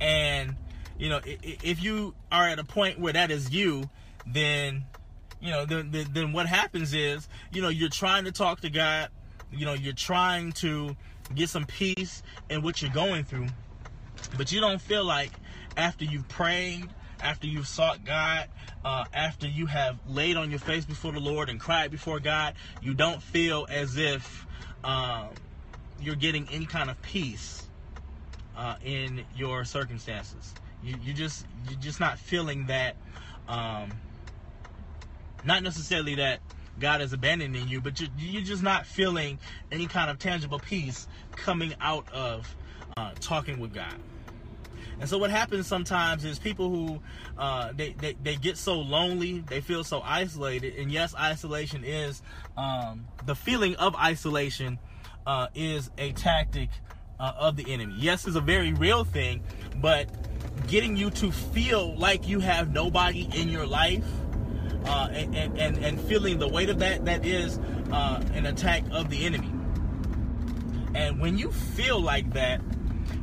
And 0.01 0.57
you 0.99 1.09
know, 1.09 1.21
if 1.25 1.83
you 1.83 2.15
are 2.33 2.49
at 2.49 2.59
a 2.59 2.65
point 2.65 2.99
where 2.99 3.13
that 3.13 3.31
is 3.31 3.51
you, 3.51 3.89
then 4.27 4.85
you 5.41 5.51
know, 5.51 5.65
then, 5.65 5.91
then, 5.91 6.07
then 6.13 6.33
what 6.33 6.47
happens 6.47 6.93
is, 6.93 7.29
you 7.53 7.63
know, 7.63 7.69
you're 7.69 7.89
trying 7.89 8.25
to 8.25 8.33
talk 8.33 8.61
to 8.61 8.71
God, 8.71 9.09
you 9.53 9.65
know, 9.65 9.73
you're 9.73 9.95
trying 9.95 10.53
to 10.53 10.97
get 11.35 11.49
some 11.49 11.65
peace 11.65 12.23
in 12.49 12.63
what 12.63 12.83
you're 12.83 12.91
going 12.91 13.25
through, 13.25 13.47
but 14.37 14.53
you 14.53 14.61
don't 14.61 14.81
feel 14.81 15.05
like 15.05 15.31
after 15.77 16.05
you've 16.05 16.29
prayed, 16.29 16.89
after 17.21 17.47
you've 17.47 17.69
sought 17.69 18.05
God, 18.05 18.49
uh, 18.85 19.05
after 19.13 19.47
you 19.47 19.67
have 19.67 19.99
laid 20.09 20.37
on 20.37 20.51
your 20.51 20.59
face 20.59 20.85
before 20.85 21.13
the 21.13 21.21
Lord 21.21 21.49
and 21.49 21.61
cried 21.61 21.91
before 21.91 22.21
God, 22.21 22.55
you 22.83 22.95
don't 22.95 23.23
feel 23.23 23.67
as 23.71 23.97
if 23.97 24.47
um, 24.85 25.29
you're 26.01 26.17
getting 26.17 26.49
any 26.51 26.67
kind 26.67 26.91
of 26.91 27.01
peace 27.03 27.69
uh, 28.57 28.77
in 28.85 29.25
your 29.37 29.65
circumstances. 29.65 30.55
You, 30.83 30.97
you 31.03 31.13
just 31.13 31.47
you're 31.69 31.81
just 31.81 32.01
not 32.01 32.19
feeling 32.19 32.67
that. 32.67 32.97
Um, 33.49 33.91
not 35.45 35.63
necessarily 35.63 36.17
that 36.17 36.41
God 36.81 37.01
is 37.03 37.13
abandoning 37.13 37.69
you, 37.69 37.81
but 37.81 38.01
you're, 38.01 38.11
you're 38.19 38.43
just 38.43 38.63
not 38.63 38.87
feeling 38.87 39.39
any 39.71 39.87
kind 39.87 40.11
of 40.11 40.19
tangible 40.19 40.59
peace 40.59 41.07
coming 41.37 41.75
out 41.81 42.11
of 42.13 42.55
uh, 42.97 43.13
talking 43.21 43.61
with 43.61 43.73
God. 43.73 43.95
And 44.99 45.09
so 45.09 45.17
what 45.17 45.31
happens 45.31 45.67
sometimes 45.67 46.25
is 46.25 46.39
people 46.39 46.69
who 46.69 47.01
uh, 47.39 47.73
they, 47.75 47.95
they, 47.95 48.17
they 48.23 48.37
get 48.37 48.59
so 48.59 48.81
lonely, 48.81 49.41
they 49.49 49.63
feel 49.63 49.83
so 49.83 50.03
isolated, 50.03 50.75
and 50.77 50.93
yes, 50.93 51.15
isolation 51.15 51.85
is 51.85 52.23
um, 52.57 53.07
the 53.25 53.35
feeling 53.35 53.77
of 53.77 53.97
isolation 53.97 54.79
uh, 55.27 55.47
is 55.55 55.91
a 55.97 56.13
tactic 56.13 56.69
uh, 57.19 57.33
of 57.39 57.57
the 57.57 57.73
enemy. 57.73 57.95
Yes, 57.97 58.27
it's 58.27 58.37
a 58.37 58.43
very 58.43 58.75
real 58.75 59.05
thing, 59.05 59.43
but 59.77 60.09
getting 60.67 60.97
you 60.97 61.11
to 61.11 61.33
feel 61.33 61.97
like 61.97 62.29
you 62.29 62.41
have 62.41 62.73
nobody 62.73 63.29
in 63.35 63.49
your 63.49 63.67
life 63.67 64.05
uh, 64.85 65.09
and, 65.13 65.59
and, 65.59 65.79
and 65.79 66.01
feeling 66.01 66.39
the 66.39 66.49
weight 66.49 66.71
of 66.71 66.79
that, 66.79 67.05
that 67.05 67.25
is 67.25 67.59
uh, 67.93 68.23
an 68.35 68.47
attack 68.47 68.85
of 68.91 69.11
the 69.11 69.27
enemy. 69.27 69.51
And 70.95 71.21
when 71.21 71.39
you 71.39 71.51
feel 71.53 72.01
like 72.01 72.33
that, 72.33 72.61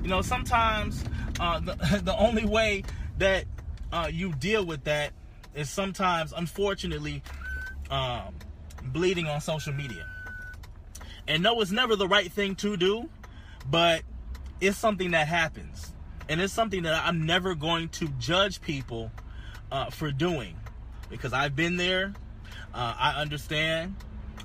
you 0.02 0.08
know, 0.08 0.22
sometimes 0.22 1.04
uh, 1.40 1.60
the, 1.60 2.02
the 2.04 2.18
only 2.18 2.46
way 2.46 2.84
that 3.18 3.46
uh, 3.92 4.10
you 4.12 4.34
deal 4.34 4.66
with 4.66 4.84
that 4.86 5.14
is 5.56 5.70
sometimes, 5.70 6.34
unfortunately, 6.36 7.24
um, 7.90 8.36
bleeding 8.86 9.28
on 9.28 9.42
social 9.42 9.74
media. 9.74 10.06
And 11.28 11.44
no, 11.44 11.60
it's 11.62 11.72
never 11.72 11.96
the 11.96 12.08
right 12.08 12.32
thing 12.32 12.56
to 12.58 12.78
do, 12.78 13.10
but 13.70 14.04
it's 14.62 14.78
something 14.78 15.12
that 15.12 15.28
happens. 15.28 15.94
And 16.30 16.42
it's 16.42 16.54
something 16.54 16.84
that 16.84 17.06
I'm 17.06 17.26
never 17.26 17.56
going 17.56 17.90
to 17.90 18.08
judge 18.20 18.62
people 18.62 19.12
uh, 19.72 19.90
for 19.90 20.12
doing 20.12 20.56
because 21.10 21.34
I've 21.34 21.56
been 21.56 21.78
there. 21.78 22.14
Uh, 22.74 22.94
I 22.98 23.22
understand. 23.22 23.96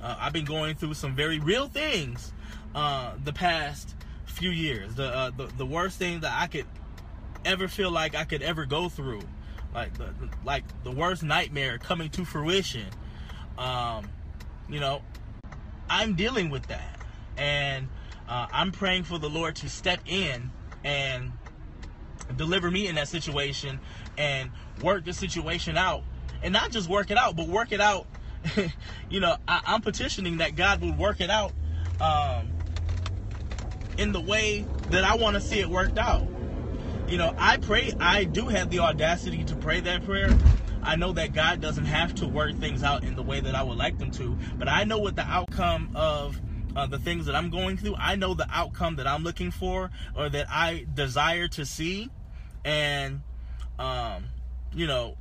Uh, 0.02 0.16
I've 0.19 0.33
been 0.33 0.45
going 0.45 0.75
through 0.75 0.95
some 0.95 1.14
very 1.14 1.38
real 1.38 1.69
things 1.69 2.33
uh, 2.75 3.14
the 3.23 3.33
past 3.33 3.95
few 4.25 4.50
years. 4.50 4.95
The, 4.95 5.04
uh, 5.04 5.31
the 5.31 5.47
the 5.59 5.66
worst 5.66 5.99
thing 5.99 6.21
that 6.21 6.33
I 6.35 6.47
could 6.47 6.66
ever 7.45 7.69
feel 7.69 7.90
like 7.90 8.14
I 8.14 8.25
could 8.25 8.42
ever 8.42 8.64
go 8.64 8.88
through, 8.88 9.23
like 9.75 9.97
the, 9.99 10.12
like 10.45 10.64
the 10.85 10.90
worst 10.90 11.23
nightmare 11.23 11.78
coming 11.78 12.11
to 12.11 12.25
fruition. 12.25 12.87
Um, 13.59 14.09
you 14.69 14.81
know, 14.81 15.02
I'm 15.88 16.14
dealing 16.14 16.50
with 16.50 16.66
that, 16.69 16.99
and 17.37 17.88
uh, 18.28 18.47
I'm 18.52 18.73
praying 18.73 19.04
for 19.04 19.19
the 19.19 19.28
Lord 19.28 19.57
to 19.57 19.69
step 19.69 20.00
in 20.07 20.50
and 20.85 21.33
deliver 22.37 22.71
me 22.71 22.87
in 22.87 22.95
that 22.95 23.09
situation 23.09 23.78
and 24.16 24.50
work 24.83 25.04
the 25.04 25.12
situation 25.12 25.76
out 25.76 26.02
and 26.42 26.52
not 26.52 26.70
just 26.70 26.88
work 26.88 27.11
it 27.11 27.18
out, 27.18 27.37
but 27.37 27.49
work 27.49 27.72
it 27.72 27.80
out. 27.80 28.06
you 29.11 29.20
know, 29.20 29.37
I, 29.46 29.61
am 29.66 29.80
petitioning 29.82 30.38
that 30.38 30.56
God 30.56 30.80
would 30.82 30.99
work 30.99 31.20
it 31.20 31.30
out 31.30 31.52
um, 32.00 32.49
in 33.96 34.12
the 34.12 34.20
way 34.20 34.64
that 34.90 35.04
I 35.04 35.16
want 35.16 35.34
to 35.34 35.40
see 35.40 35.61
it 35.61 35.68
worked 35.68 35.99
out. 35.99 36.26
You 37.08 37.18
know, 37.18 37.34
I 37.37 37.58
pray, 37.58 37.92
I 38.00 38.25
do 38.25 38.49
have 38.49 38.70
the 38.70 38.80
audacity 38.80 39.44
to 39.44 39.56
pray 39.56 39.80
that 39.80 40.04
prayer. 40.04 40.37
I 40.82 40.96
know 40.96 41.12
that 41.12 41.32
God 41.32 41.61
doesn't 41.61 41.84
have 41.84 42.14
to 42.16 42.26
work 42.26 42.58
things 42.58 42.82
out 42.82 43.04
in 43.04 43.14
the 43.14 43.22
way 43.22 43.38
that 43.40 43.54
I 43.54 43.62
would 43.62 43.78
like 43.78 43.99
them 43.99 44.11
to, 44.12 44.37
but 44.58 44.68
I 44.68 44.84
know 44.84 44.99
what 44.99 45.14
the 45.14 45.22
outcome 45.22 45.90
of 45.94 46.40
uh, 46.75 46.87
the 46.87 46.99
things 46.99 47.26
that 47.26 47.34
I'm 47.37 47.50
going 47.50 47.76
through. 47.76 47.94
I 47.96 48.16
know 48.16 48.34
the 48.34 48.46
outcome 48.50 48.96
that 48.96 49.06
I'm 49.06 49.22
looking 49.22 49.50
for 49.50 49.90
or 50.16 50.28
that 50.28 50.46
I 50.49 50.87
desire 50.92 51.49
to 51.49 51.66
see. 51.66 52.11
And, 52.64 53.22
um, 53.78 54.25
you 54.75 54.87
know, 54.87 55.16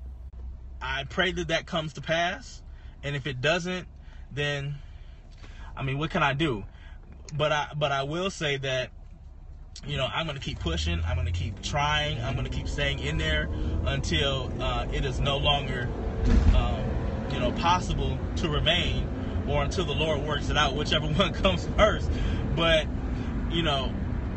I 0.82 1.06
pray 1.06 1.32
that 1.34 1.50
that 1.50 1.66
comes 1.66 1.94
to 1.94 2.02
pass. 2.02 2.62
And 3.04 3.16
if 3.16 3.28
it 3.28 3.42
doesn't, 3.42 3.88
then 4.32 4.76
I 5.76 5.84
mean, 5.84 5.98
what 5.98 6.10
can 6.10 6.24
I 6.24 6.34
do? 6.34 6.64
But 7.34 7.52
I 7.52 7.68
but 7.76 7.92
I 7.92 8.04
will 8.04 8.30
say 8.30 8.58
that 8.58 8.90
you 9.86 9.98
know 9.98 10.06
I'm 10.06 10.26
going 10.26 10.38
to 10.38 10.44
keep 10.44 10.60
pushing. 10.60 11.02
I'm 11.06 11.16
going 11.16 11.28
to 11.28 11.34
keep 11.34 11.62
trying. 11.62 12.22
I'm 12.22 12.34
going 12.34 12.46
to 12.46 12.52
keep 12.52 12.68
staying 12.68 13.00
in 13.00 13.18
there 13.18 13.50
until 13.86 14.52
uh, 14.60 14.88
it 14.92 15.06
is 15.06 15.20
no 15.20 15.38
longer 15.38 15.90
um, 16.56 16.84
you 17.32 17.40
know 17.40 17.52
possible 17.54 18.18
to 18.38 18.50
remain 18.50 19.08
or 19.48 19.64
until 19.64 19.86
the 19.86 19.94
Lord 19.94 20.22
works 20.22 20.50
it 20.50 20.58
out, 20.58 20.76
whichever 20.76 21.08
one 21.14 21.34
comes 21.34 21.68
first. 21.78 22.10
But 22.56 22.88
you 23.50 23.64
know, 23.64 23.94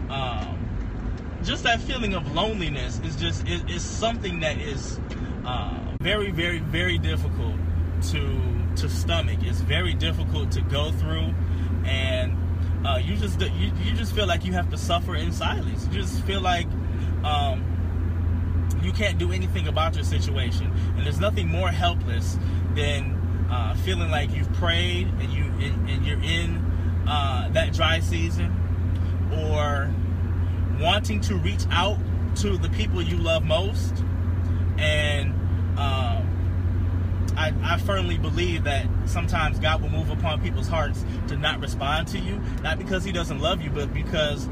um, 0.09 1.41
just 1.43 1.65
that 1.65 1.81
feeling 1.81 2.15
of 2.15 2.35
loneliness 2.35 3.01
is 3.05 3.17
just 3.17 3.47
is, 3.47 3.83
something 3.83 4.41
that 4.41 4.59
is 4.59 4.99
uh, 5.45 5.79
very, 6.05 6.31
very, 6.31 6.59
very 6.59 6.99
difficult 6.99 7.57
to 8.11 8.23
to 8.77 8.91
stomach. 8.91 9.39
It's 9.41 9.61
very 9.61 9.95
difficult 9.95 10.53
to 10.53 10.61
go 10.61 10.93
through, 10.93 11.33
and 11.87 12.37
uh, 12.87 12.99
you 13.03 13.17
just 13.17 13.41
you, 13.41 13.73
you 13.83 13.95
just 13.95 14.15
feel 14.15 14.27
like 14.27 14.45
you 14.45 14.53
have 14.53 14.69
to 14.71 14.77
suffer 14.77 15.17
in 15.17 15.33
silence. 15.33 15.87
You 15.87 16.03
just 16.03 16.23
feel 16.25 16.43
like 16.43 16.67
um, 17.25 17.65
you 18.83 18.93
can't 18.93 19.17
do 19.17 19.33
anything 19.33 19.67
about 19.67 19.95
your 19.95 20.05
situation, 20.05 20.71
and 20.95 21.07
there's 21.07 21.21
nothing 21.21 21.49
more 21.49 21.71
helpless 21.71 22.39
than 22.75 23.49
uh, 23.51 23.75
feeling 23.77 24.11
like 24.11 24.31
you've 24.31 24.53
prayed 24.53 25.07
and 25.07 25.33
you 25.33 25.45
and, 25.45 25.89
and 25.89 26.07
you're 26.07 26.23
in 26.23 26.57
uh, 27.09 27.49
that 27.53 27.73
dry 27.73 28.01
season, 28.01 28.53
or 29.33 29.91
wanting 30.79 31.23
to 31.23 31.37
reach 31.37 31.65
out 31.71 31.97
to 32.37 32.59
the 32.59 32.69
people 32.69 33.01
you 33.01 33.17
love 33.17 33.43
most, 33.43 34.05
and 34.77 35.33
um, 35.77 37.35
I, 37.37 37.53
I, 37.63 37.79
firmly 37.79 38.17
believe 38.17 38.65
that 38.65 38.87
sometimes 39.07 39.59
God 39.59 39.83
will 39.83 39.89
move 39.89 40.11
upon 40.11 40.41
people's 40.41 40.69
hearts 40.69 41.05
to 41.29 41.37
not 41.37 41.61
respond 41.61 42.07
to 42.09 42.19
you, 42.19 42.41
not 42.63 42.79
because 42.79 43.03
He 43.03 43.11
doesn't 43.11 43.41
love 43.41 43.61
you, 43.61 43.71
but 43.71 43.93
because 43.93 44.49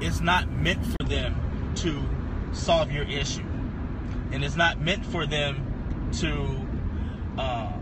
it's 0.00 0.20
not 0.20 0.50
meant 0.50 0.84
for 0.84 1.06
them 1.06 1.72
to 1.76 2.02
solve 2.52 2.90
your 2.90 3.04
issue. 3.04 3.44
And 4.32 4.44
it's 4.44 4.56
not 4.56 4.80
meant 4.80 5.06
for 5.06 5.24
them 5.24 6.10
to 6.14 6.66
uh, 7.40 7.72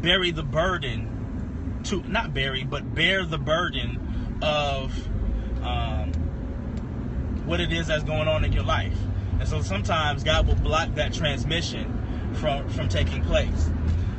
bury 0.00 0.30
the 0.30 0.42
burden, 0.42 1.80
to 1.84 2.02
not 2.04 2.32
bury, 2.32 2.64
but 2.64 2.94
bear 2.94 3.24
the 3.26 3.38
burden 3.38 4.38
of 4.42 5.08
um, 5.62 6.12
what 7.44 7.60
it 7.60 7.72
is 7.72 7.86
that's 7.86 8.04
going 8.04 8.28
on 8.28 8.44
in 8.44 8.52
your 8.52 8.64
life. 8.64 8.96
And 9.42 9.48
so 9.48 9.60
sometimes 9.60 10.22
God 10.22 10.46
will 10.46 10.54
block 10.54 10.94
that 10.94 11.12
transmission 11.12 12.32
from 12.34 12.68
from 12.68 12.88
taking 12.88 13.24
place. 13.24 13.70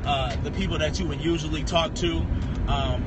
Uh, 0.04 0.36
the 0.44 0.52
people 0.52 0.78
that 0.80 1.00
you 1.00 1.08
would 1.08 1.22
usually 1.22 1.64
talk 1.64 1.96
to 1.96 2.18
um, 2.68 3.02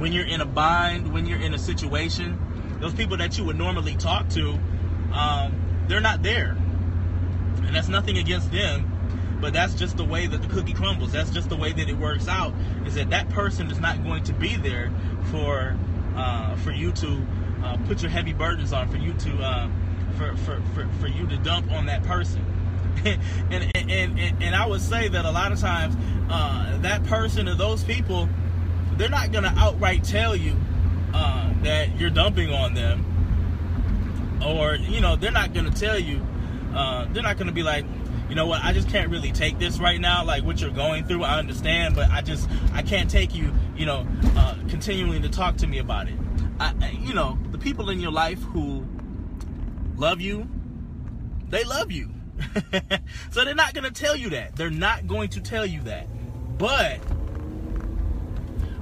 when 0.00 0.12
you're 0.12 0.26
in 0.26 0.40
a 0.40 0.44
bind, 0.44 1.12
when 1.12 1.24
you're 1.24 1.38
in 1.38 1.54
a 1.54 1.58
situation, 1.58 2.36
those 2.80 2.92
people 2.92 3.16
that 3.18 3.38
you 3.38 3.44
would 3.44 3.54
normally 3.54 3.94
talk 3.94 4.28
to, 4.30 4.58
um, 5.12 5.84
they're 5.86 6.00
not 6.00 6.24
there, 6.24 6.56
and 7.58 7.76
that's 7.76 7.86
nothing 7.86 8.18
against 8.18 8.50
them. 8.50 9.38
But 9.40 9.52
that's 9.52 9.74
just 9.74 9.96
the 9.96 10.04
way 10.04 10.26
that 10.26 10.42
the 10.42 10.48
cookie 10.48 10.72
crumbles. 10.72 11.12
That's 11.12 11.30
just 11.30 11.48
the 11.48 11.56
way 11.56 11.70
that 11.70 11.88
it 11.88 11.96
works 11.96 12.26
out. 12.26 12.54
Is 12.86 12.96
that 12.96 13.10
that 13.10 13.28
person 13.28 13.70
is 13.70 13.78
not 13.78 14.02
going 14.02 14.24
to 14.24 14.32
be 14.32 14.56
there 14.56 14.90
for 15.30 15.78
uh, 16.16 16.56
for 16.56 16.72
you 16.72 16.90
to 16.90 17.24
uh, 17.62 17.76
put 17.86 18.02
your 18.02 18.10
heavy 18.10 18.32
burdens 18.32 18.72
on, 18.72 18.90
for 18.90 18.96
you 18.96 19.12
to 19.12 19.30
uh, 19.38 19.70
for, 20.16 20.36
for, 20.36 20.62
for, 20.74 20.88
for 21.00 21.06
you 21.06 21.26
to 21.26 21.36
dump 21.38 21.70
on 21.72 21.86
that 21.86 22.02
person. 22.04 22.44
and, 23.04 23.70
and, 23.74 23.90
and, 23.90 24.42
and 24.42 24.54
I 24.54 24.66
would 24.66 24.80
say 24.80 25.08
that 25.08 25.24
a 25.24 25.30
lot 25.30 25.52
of 25.52 25.60
times 25.60 25.96
uh, 26.30 26.78
that 26.78 27.04
person 27.04 27.48
or 27.48 27.54
those 27.54 27.82
people, 27.84 28.28
they're 28.96 29.08
not 29.08 29.32
going 29.32 29.44
to 29.44 29.52
outright 29.56 30.04
tell 30.04 30.36
you 30.36 30.56
uh, 31.14 31.52
that 31.62 31.98
you're 31.98 32.10
dumping 32.10 32.52
on 32.52 32.74
them. 32.74 33.08
Or, 34.44 34.74
you 34.74 35.00
know, 35.00 35.16
they're 35.16 35.30
not 35.30 35.52
going 35.52 35.70
to 35.70 35.78
tell 35.78 35.98
you, 35.98 36.24
uh, 36.74 37.06
they're 37.12 37.22
not 37.22 37.36
going 37.36 37.46
to 37.46 37.52
be 37.52 37.62
like, 37.62 37.84
you 38.28 38.34
know 38.34 38.46
what, 38.46 38.64
I 38.64 38.72
just 38.72 38.88
can't 38.88 39.10
really 39.10 39.30
take 39.30 39.58
this 39.58 39.78
right 39.78 40.00
now, 40.00 40.24
like 40.24 40.42
what 40.42 40.60
you're 40.60 40.70
going 40.70 41.04
through. 41.04 41.22
I 41.22 41.38
understand, 41.38 41.94
but 41.94 42.10
I 42.10 42.22
just, 42.22 42.48
I 42.72 42.82
can't 42.82 43.10
take 43.10 43.34
you, 43.34 43.52
you 43.76 43.84
know, 43.84 44.06
uh, 44.36 44.54
continuing 44.68 45.22
to 45.22 45.28
talk 45.28 45.58
to 45.58 45.66
me 45.66 45.78
about 45.78 46.08
it. 46.08 46.14
I, 46.58 46.96
you 47.00 47.12
know, 47.12 47.38
the 47.50 47.58
people 47.58 47.90
in 47.90 48.00
your 48.00 48.12
life 48.12 48.40
who 48.40 48.86
love 49.96 50.20
you, 50.20 50.48
they 51.48 51.64
love 51.64 51.92
you. 51.92 52.10
so 53.30 53.44
they're 53.44 53.54
not 53.54 53.74
going 53.74 53.84
to 53.84 53.90
tell 53.90 54.16
you 54.16 54.30
that. 54.30 54.56
They're 54.56 54.70
not 54.70 55.06
going 55.06 55.28
to 55.30 55.40
tell 55.40 55.66
you 55.66 55.82
that. 55.82 56.06
But 56.58 57.00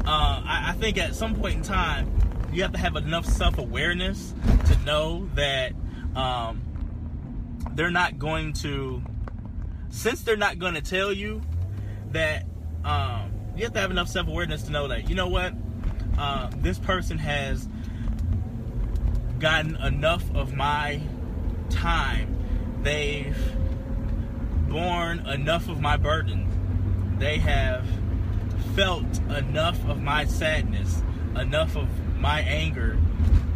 uh, 0.07 0.43
I, 0.45 0.71
I, 0.71 0.73
think 0.79 0.99
at 0.99 1.15
some 1.15 1.35
point 1.35 1.57
in 1.57 1.63
time, 1.63 2.11
you 2.53 2.63
have 2.63 2.73
to 2.73 2.79
have 2.79 2.97
enough 2.97 3.27
self 3.27 3.59
awareness 3.59 4.35
to 4.67 4.77
know 4.85 5.29
that 5.35 5.73
um, 6.15 6.63
they're 7.73 7.91
not 7.91 8.19
going 8.19 8.53
to, 8.55 9.03
since 9.91 10.23
they're 10.23 10.37
not 10.37 10.59
going 10.59 10.75
to 10.75 10.83
tell 10.83 11.13
you 11.13 11.43
that, 12.13 12.45
um, 12.85 13.33
you 13.57 13.65
have 13.65 13.73
to 13.75 13.81
have 13.81 13.91
enough 13.91 14.09
self 14.09 14.27
awareness 14.27 14.63
to 14.63 14.73
know 14.73 14.89
that, 14.89 15.09
you 15.09 15.15
know 15.15 15.29
what, 15.29 15.55
uh, 16.19 16.51
this 16.57 16.79
person 16.79 17.19
has 17.19 17.69
gotten 19.41 19.75
enough 19.77 20.25
of 20.35 20.55
my 20.55 21.01
time. 21.71 22.37
They've 22.83 23.37
borne 24.69 25.27
enough 25.27 25.69
of 25.69 25.81
my 25.81 25.97
burden. 25.97 26.47
They 27.19 27.39
have 27.39 27.85
felt 28.77 29.05
enough 29.31 29.83
of 29.89 30.01
my 30.01 30.27
sadness, 30.27 31.03
enough 31.37 31.77
of 31.77 31.89
my 32.19 32.41
anger 32.43 32.99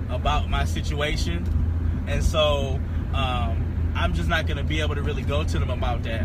about 0.09 0.49
my 0.49 0.65
situation. 0.65 2.05
And 2.07 2.25
so 2.25 2.81
um, 3.13 3.93
I'm 3.95 4.15
just 4.15 4.29
not 4.29 4.47
going 4.47 4.57
to 4.57 4.65
be 4.65 4.81
able 4.81 4.95
to 4.95 5.03
really 5.03 5.23
go 5.23 5.45
to 5.45 5.59
them 5.59 5.71
about 5.71 6.03
that 6.05 6.23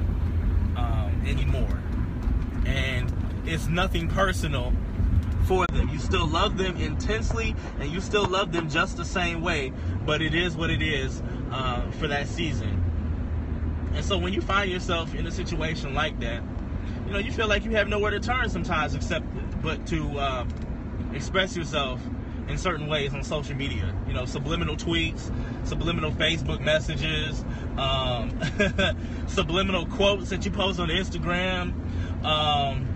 um, 0.75 1.23
anymore. 1.27 1.81
And 2.65 3.13
it's 3.45 3.67
nothing 3.67 4.07
personal 4.07 4.73
for 5.49 5.65
them. 5.71 5.89
You 5.89 5.97
still 5.97 6.27
love 6.27 6.59
them 6.59 6.77
intensely 6.77 7.55
and 7.79 7.91
you 7.91 8.01
still 8.01 8.25
love 8.25 8.51
them 8.51 8.69
just 8.69 8.97
the 8.97 9.03
same 9.03 9.41
way, 9.41 9.73
but 10.05 10.21
it 10.21 10.35
is 10.35 10.55
what 10.55 10.69
it 10.69 10.83
is 10.83 11.23
uh, 11.51 11.89
for 11.93 12.07
that 12.07 12.27
season. 12.27 12.83
And 13.95 14.05
so 14.05 14.19
when 14.19 14.31
you 14.31 14.41
find 14.41 14.69
yourself 14.69 15.15
in 15.15 15.25
a 15.25 15.31
situation 15.31 15.95
like 15.95 16.19
that, 16.19 16.43
you 17.07 17.13
know, 17.13 17.17
you 17.17 17.31
feel 17.31 17.47
like 17.47 17.65
you 17.65 17.71
have 17.71 17.87
nowhere 17.87 18.11
to 18.11 18.19
turn 18.19 18.47
sometimes 18.47 18.93
except 18.93 19.25
but 19.63 19.87
to 19.87 20.19
uh, 20.19 20.45
express 21.13 21.57
yourself 21.57 21.99
in 22.47 22.59
certain 22.59 22.85
ways 22.85 23.15
on 23.15 23.23
social 23.23 23.55
media. 23.55 23.91
You 24.07 24.13
know, 24.13 24.25
subliminal 24.25 24.75
tweets, 24.75 25.31
subliminal 25.67 26.11
Facebook 26.11 26.61
messages, 26.61 27.43
um, 27.75 28.39
subliminal 29.27 29.87
quotes 29.87 30.29
that 30.29 30.45
you 30.45 30.51
post 30.51 30.79
on 30.79 30.89
Instagram. 30.89 31.73
Um, 32.23 32.87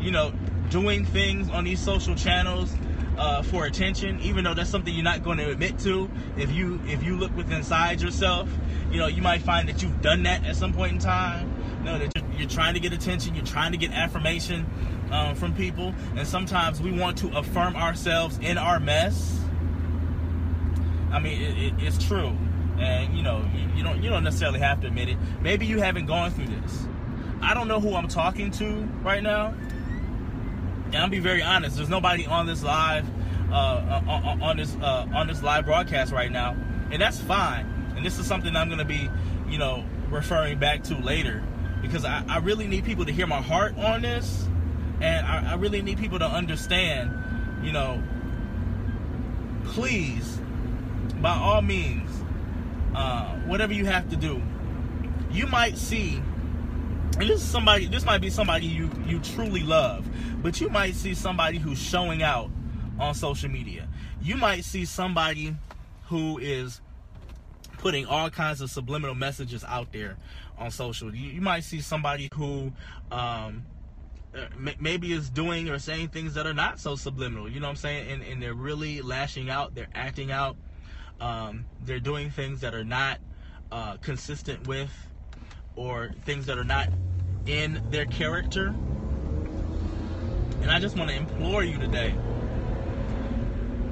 you 0.00 0.12
know, 0.12 0.32
doing 0.70 1.04
things 1.04 1.50
on 1.50 1.64
these 1.64 1.80
social 1.80 2.14
channels 2.14 2.72
uh, 3.18 3.42
for 3.42 3.66
attention, 3.66 4.18
even 4.20 4.44
though 4.44 4.54
that's 4.54 4.70
something 4.70 4.94
you're 4.94 5.04
not 5.04 5.22
going 5.22 5.36
to 5.38 5.50
admit 5.50 5.78
to. 5.80 6.10
If 6.38 6.50
you 6.52 6.80
if 6.86 7.02
you 7.02 7.18
look 7.18 7.36
within 7.36 7.58
inside 7.58 8.00
yourself, 8.00 8.48
you 8.90 8.98
know 8.98 9.08
you 9.08 9.20
might 9.20 9.42
find 9.42 9.68
that 9.68 9.82
you've 9.82 10.00
done 10.00 10.22
that 10.22 10.44
at 10.46 10.56
some 10.56 10.72
point 10.72 10.92
in 10.92 10.98
time. 10.98 11.52
You 11.80 11.84
know 11.84 11.98
that 11.98 12.16
you're, 12.38 12.48
trying 12.48 12.74
to 12.74 12.80
get 12.80 12.92
attention, 12.92 13.34
you're 13.34 13.44
trying 13.44 13.72
to 13.72 13.78
get 13.78 13.92
affirmation 13.92 14.66
um, 15.10 15.34
from 15.34 15.54
people, 15.54 15.94
and 16.16 16.26
sometimes 16.26 16.80
we 16.80 16.92
want 16.92 17.18
to 17.18 17.36
affirm 17.36 17.76
ourselves 17.76 18.38
in 18.38 18.56
our 18.56 18.80
mess. 18.80 19.38
I 21.10 21.18
mean, 21.18 21.40
it, 21.40 21.58
it, 21.58 21.74
it's 21.78 22.02
true, 22.02 22.36
and 22.78 23.16
you 23.16 23.22
know 23.22 23.44
you, 23.54 23.76
you 23.76 23.82
don't 23.82 24.02
you 24.02 24.08
don't 24.08 24.24
necessarily 24.24 24.60
have 24.60 24.80
to 24.80 24.86
admit 24.86 25.10
it. 25.10 25.18
Maybe 25.42 25.66
you 25.66 25.80
haven't 25.80 26.06
gone 26.06 26.30
through 26.30 26.46
this. 26.46 26.86
I 27.42 27.54
don't 27.54 27.68
know 27.68 27.80
who 27.80 27.94
I'm 27.94 28.08
talking 28.08 28.50
to 28.52 28.82
right 29.02 29.22
now 29.22 29.54
and 30.92 30.96
I'll 30.96 31.08
be 31.08 31.20
very 31.20 31.42
honest. 31.42 31.76
There's 31.76 31.88
nobody 31.88 32.26
on 32.26 32.46
this 32.46 32.62
live, 32.62 33.06
uh, 33.50 33.54
uh 33.54 34.02
on, 34.08 34.42
on, 34.42 34.56
this 34.56 34.76
uh, 34.76 35.06
on 35.14 35.28
this 35.28 35.42
live 35.42 35.64
broadcast 35.66 36.12
right 36.12 36.30
now, 36.30 36.56
and 36.90 37.00
that's 37.00 37.20
fine. 37.20 37.66
And 37.96 38.04
this 38.04 38.18
is 38.18 38.26
something 38.26 38.56
I'm 38.56 38.68
to 38.70 38.84
be, 38.84 39.08
you 39.48 39.58
know, 39.58 39.84
referring 40.10 40.58
back 40.58 40.82
to 40.84 40.96
later 40.96 41.42
because 41.80 42.04
I, 42.04 42.24
I 42.28 42.38
really 42.38 42.66
need 42.66 42.84
people 42.84 43.04
to 43.04 43.12
hear 43.12 43.26
my 43.26 43.40
heart 43.40 43.76
on 43.78 44.02
this, 44.02 44.48
and 45.00 45.26
I, 45.26 45.52
I 45.52 45.54
really 45.54 45.80
need 45.80 45.98
people 45.98 46.18
to 46.18 46.26
understand, 46.26 47.64
you 47.64 47.72
know, 47.72 48.02
please, 49.66 50.40
by 51.20 51.34
all 51.34 51.62
means, 51.62 52.10
uh, 52.94 53.36
whatever 53.46 53.72
you 53.72 53.86
have 53.86 54.08
to 54.10 54.16
do, 54.16 54.42
you 55.30 55.46
might 55.46 55.78
see 55.78 56.20
and 57.18 57.28
this 57.28 57.42
is 57.42 57.48
somebody 57.48 57.86
this 57.86 58.04
might 58.04 58.20
be 58.20 58.30
somebody 58.30 58.66
you 58.66 58.90
you 59.06 59.18
truly 59.20 59.62
love 59.62 60.06
but 60.42 60.60
you 60.60 60.68
might 60.68 60.94
see 60.94 61.14
somebody 61.14 61.58
who's 61.58 61.78
showing 61.78 62.22
out 62.22 62.50
on 63.00 63.14
social 63.14 63.50
media. 63.50 63.88
You 64.22 64.36
might 64.36 64.64
see 64.64 64.84
somebody 64.84 65.56
who 66.06 66.38
is 66.38 66.80
putting 67.78 68.06
all 68.06 68.28
kinds 68.30 68.60
of 68.60 68.70
subliminal 68.70 69.14
messages 69.14 69.64
out 69.64 69.92
there 69.92 70.18
on 70.58 70.70
social. 70.70 71.14
You, 71.14 71.30
you 71.30 71.40
might 71.40 71.64
see 71.64 71.80
somebody 71.80 72.28
who 72.34 72.72
um, 73.10 73.64
uh, 74.34 74.46
maybe 74.78 75.12
is 75.12 75.30
doing 75.30 75.70
or 75.70 75.78
saying 75.78 76.08
things 76.08 76.34
that 76.34 76.46
are 76.46 76.54
not 76.54 76.78
so 76.78 76.94
subliminal 76.94 77.48
you 77.48 77.58
know 77.58 77.66
what 77.66 77.70
i'm 77.70 77.76
saying? 77.76 78.12
And, 78.12 78.22
and 78.22 78.40
they're 78.40 78.54
really 78.54 79.02
lashing 79.02 79.50
out 79.50 79.74
they're 79.74 79.88
acting 79.92 80.30
out 80.30 80.56
um, 81.20 81.64
they're 81.82 81.98
doing 81.98 82.30
things 82.30 82.60
that 82.60 82.72
are 82.72 82.84
not 82.84 83.18
uh, 83.72 83.96
consistent 83.96 84.68
with 84.68 84.90
or 85.76 86.10
things 86.24 86.46
that 86.46 86.58
are 86.58 86.64
not 86.64 86.88
in 87.46 87.82
their 87.90 88.06
character. 88.06 88.74
And 90.62 90.70
I 90.70 90.78
just 90.78 90.96
want 90.96 91.10
to 91.10 91.16
implore 91.16 91.64
you 91.64 91.78
today 91.78 92.14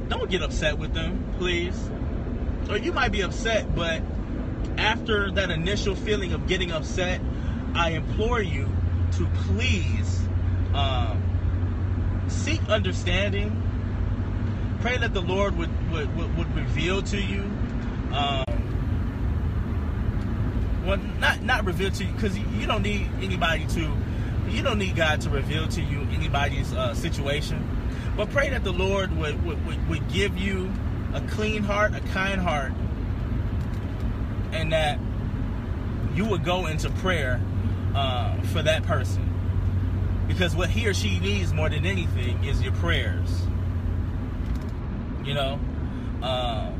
don't 0.09 0.31
get 0.31 0.43
upset 0.43 0.79
with 0.79 0.95
them, 0.95 1.35
please. 1.38 1.91
Or 2.69 2.77
you 2.77 2.93
might 2.93 3.12
be 3.12 3.23
upset, 3.23 3.75
but 3.75 4.03
after 4.77 5.31
that 5.33 5.51
initial 5.51 5.95
feeling 5.95 6.33
of 6.33 6.47
getting 6.47 6.73
upset, 6.73 7.21
I 7.75 7.91
implore 7.91 8.43
you 8.43 8.69
to 9.12 9.27
please 9.47 10.21
um, 10.75 12.27
seek 12.29 12.61
understanding. 12.69 13.62
Pray 14.81 14.97
that 14.99 15.12
the 15.12 15.23
Lord 15.23 15.57
would, 15.57 15.91
would, 15.93 16.37
would, 16.37 16.55
reveal 16.55 17.03
to 17.03 17.21
you. 17.21 17.43
Um, 18.12 18.45
well, 20.88 20.96
not 21.20 21.42
not 21.42 21.66
reveal 21.66 21.90
to 21.90 22.05
you 22.05 22.12
because 22.12 22.37
you 22.38 22.66
don't 22.66 22.83
need 22.83 23.11
anybody 23.20 23.66
to 23.66 23.92
you 24.48 24.62
don't 24.62 24.79
need 24.79 24.96
God 24.96 25.20
to 25.20 25.31
reveal 25.31 25.68
to 25.68 25.83
you 25.83 26.01
anybody's 26.12 26.72
uh, 26.72 26.94
situation. 26.94 27.62
But 28.16 28.31
pray 28.31 28.48
that 28.51 28.64
the 28.64 28.72
Lord 28.72 29.16
would, 29.16 29.44
would, 29.44 29.88
would, 29.88 30.09
give 30.11 30.37
you 30.37 30.72
a 31.12 31.20
clean 31.20 31.62
heart, 31.62 31.94
a 31.94 32.01
kind 32.01 32.40
heart, 32.40 32.72
and 34.53 34.72
that 34.72 34.98
you 36.14 36.24
would 36.24 36.44
go 36.44 36.66
into 36.66 36.90
prayer 36.90 37.40
uh, 37.94 38.40
for 38.42 38.62
that 38.62 38.83
person. 38.85 39.24
Because 40.27 40.57
what 40.57 40.70
he 40.70 40.88
or 40.88 40.94
she 40.94 41.20
needs 41.20 41.53
more 41.53 41.68
than 41.68 41.87
anything 41.87 42.42
is 42.44 42.62
your 42.62 42.72
prayers. 42.72 43.42
You 45.24 45.35
know? 45.35 45.61
Um, 46.22 46.78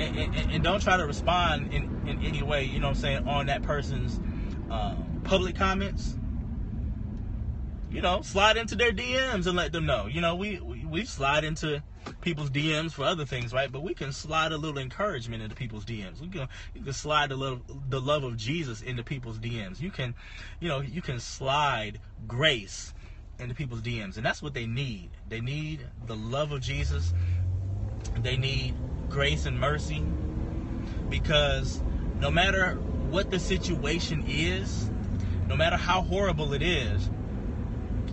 and, 0.00 0.52
and, 0.52 0.64
don't 0.64 0.82
try 0.82 0.96
to 0.96 1.06
respond 1.06 1.72
in, 1.72 1.84
in 2.06 2.22
any 2.22 2.42
way, 2.42 2.64
you 2.64 2.78
know 2.78 2.88
what 2.88 2.96
I'm 2.96 3.02
saying, 3.02 3.28
on 3.28 3.46
that 3.46 3.62
person's 3.62 4.20
uh, 4.70 4.94
public 5.24 5.56
comments, 5.56 6.18
you 7.90 8.02
know, 8.02 8.20
slide 8.22 8.56
into 8.56 8.74
their 8.74 8.92
DMs 8.92 9.46
and 9.46 9.56
let 9.56 9.72
them 9.72 9.86
know. 9.86 10.06
You 10.06 10.20
know, 10.20 10.34
we, 10.34 10.60
we 10.60 10.84
we 10.84 11.04
slide 11.04 11.44
into 11.44 11.82
people's 12.20 12.50
DMs 12.50 12.92
for 12.92 13.04
other 13.04 13.24
things, 13.24 13.52
right? 13.52 13.70
But 13.70 13.82
we 13.82 13.94
can 13.94 14.12
slide 14.12 14.52
a 14.52 14.56
little 14.56 14.78
encouragement 14.78 15.42
into 15.42 15.54
people's 15.54 15.84
DMs. 15.84 16.20
We 16.20 16.28
can 16.28 16.48
you 16.74 16.82
can 16.82 16.92
slide 16.92 17.30
the 17.30 18.00
love 18.00 18.24
of 18.24 18.36
Jesus 18.36 18.82
into 18.82 19.02
people's 19.02 19.38
DMs. 19.38 19.80
You 19.80 19.90
can, 19.90 20.14
you 20.60 20.68
know, 20.68 20.80
you 20.80 21.02
can 21.02 21.20
slide 21.20 22.00
grace 22.26 22.92
into 23.38 23.54
people's 23.54 23.82
DMs, 23.82 24.16
and 24.16 24.26
that's 24.26 24.42
what 24.42 24.54
they 24.54 24.66
need. 24.66 25.10
They 25.28 25.40
need 25.40 25.86
the 26.06 26.16
love 26.16 26.52
of 26.52 26.60
Jesus. 26.60 27.12
They 28.22 28.36
need 28.36 28.74
grace 29.08 29.46
and 29.46 29.58
mercy 29.58 30.04
because 31.08 31.82
no 32.20 32.30
matter 32.30 32.74
what 33.10 33.30
the 33.30 33.38
situation 33.38 34.24
is, 34.26 34.90
no 35.48 35.56
matter 35.56 35.76
how 35.76 36.02
horrible 36.02 36.52
it 36.52 36.62
is, 36.62 37.08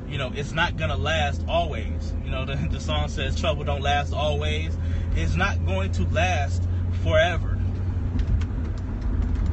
you 0.07 0.17
know, 0.17 0.31
it's 0.35 0.51
not 0.51 0.77
gonna 0.77 0.97
last 0.97 1.43
always. 1.47 2.13
You 2.23 2.31
know, 2.31 2.45
the, 2.45 2.55
the 2.71 2.79
song 2.79 3.09
says 3.09 3.39
trouble 3.39 3.63
don't 3.63 3.81
last 3.81 4.13
always. 4.13 4.77
It's 5.15 5.35
not 5.35 5.65
going 5.65 5.91
to 5.93 6.03
last 6.05 6.63
forever. 7.03 7.59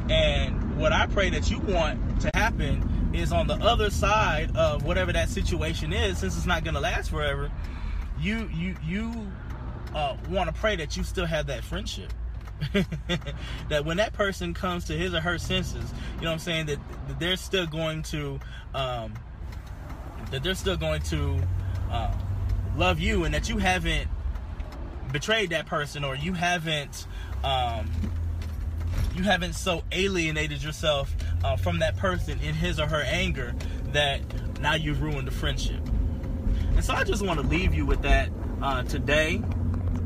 And 0.09 0.77
what 0.77 0.91
I 0.91 1.07
pray 1.07 1.29
that 1.29 1.49
you 1.49 1.59
want 1.59 2.21
to 2.21 2.31
happen 2.33 3.11
is 3.13 3.31
on 3.31 3.47
the 3.47 3.55
other 3.55 3.89
side 3.89 4.55
of 4.55 4.83
whatever 4.83 5.11
that 5.13 5.29
situation 5.29 5.93
is, 5.93 6.19
since 6.19 6.37
it's 6.37 6.45
not 6.45 6.63
gonna 6.63 6.79
last 6.79 7.09
forever, 7.09 7.51
you 8.19 8.49
you 8.53 8.75
you 8.83 9.31
uh, 9.93 10.15
want 10.29 10.53
to 10.53 10.59
pray 10.59 10.75
that 10.75 10.97
you 10.97 11.03
still 11.03 11.25
have 11.25 11.47
that 11.47 11.63
friendship. 11.63 12.11
that 13.69 13.85
when 13.85 13.97
that 13.97 14.13
person 14.13 14.53
comes 14.53 14.85
to 14.85 14.93
his 14.93 15.13
or 15.13 15.19
her 15.19 15.37
senses, 15.37 15.91
you 16.15 16.21
know 16.21 16.27
what 16.27 16.33
I'm 16.33 16.39
saying, 16.39 16.65
that, 16.67 16.77
that 17.07 17.19
they're 17.19 17.35
still 17.35 17.65
going 17.65 18.03
to 18.03 18.39
um, 18.75 19.13
that 20.29 20.43
they're 20.43 20.55
still 20.55 20.77
going 20.77 21.01
to 21.03 21.41
uh, 21.89 22.13
love 22.77 22.99
you 22.99 23.23
and 23.25 23.33
that 23.33 23.49
you 23.49 23.57
haven't 23.57 24.07
betrayed 25.11 25.49
that 25.49 25.65
person 25.65 26.03
or 26.03 26.15
you 26.15 26.33
haven't 26.33 27.05
um, 27.43 27.89
you 29.15 29.23
haven't 29.23 29.53
so 29.53 29.83
alienated 29.91 30.63
yourself 30.63 31.13
uh, 31.43 31.55
from 31.55 31.79
that 31.79 31.97
person 31.97 32.39
in 32.41 32.53
his 32.53 32.79
or 32.79 32.87
her 32.87 33.01
anger 33.01 33.53
that 33.87 34.21
now 34.61 34.75
you've 34.75 35.01
ruined 35.01 35.27
the 35.27 35.31
friendship. 35.31 35.81
And 36.75 36.83
so 36.83 36.93
I 36.93 37.03
just 37.03 37.25
want 37.25 37.39
to 37.39 37.45
leave 37.45 37.73
you 37.73 37.85
with 37.85 38.01
that 38.03 38.29
uh, 38.61 38.83
today. 38.83 39.41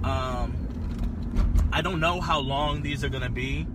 Um, 0.06 1.68
I 1.74 1.82
don't 1.82 2.00
know 2.00 2.22
how 2.22 2.40
long 2.40 2.84
these 2.84 3.04
are 3.04 3.10
going 3.10 3.24
to 3.24 3.30
be, 3.32 3.66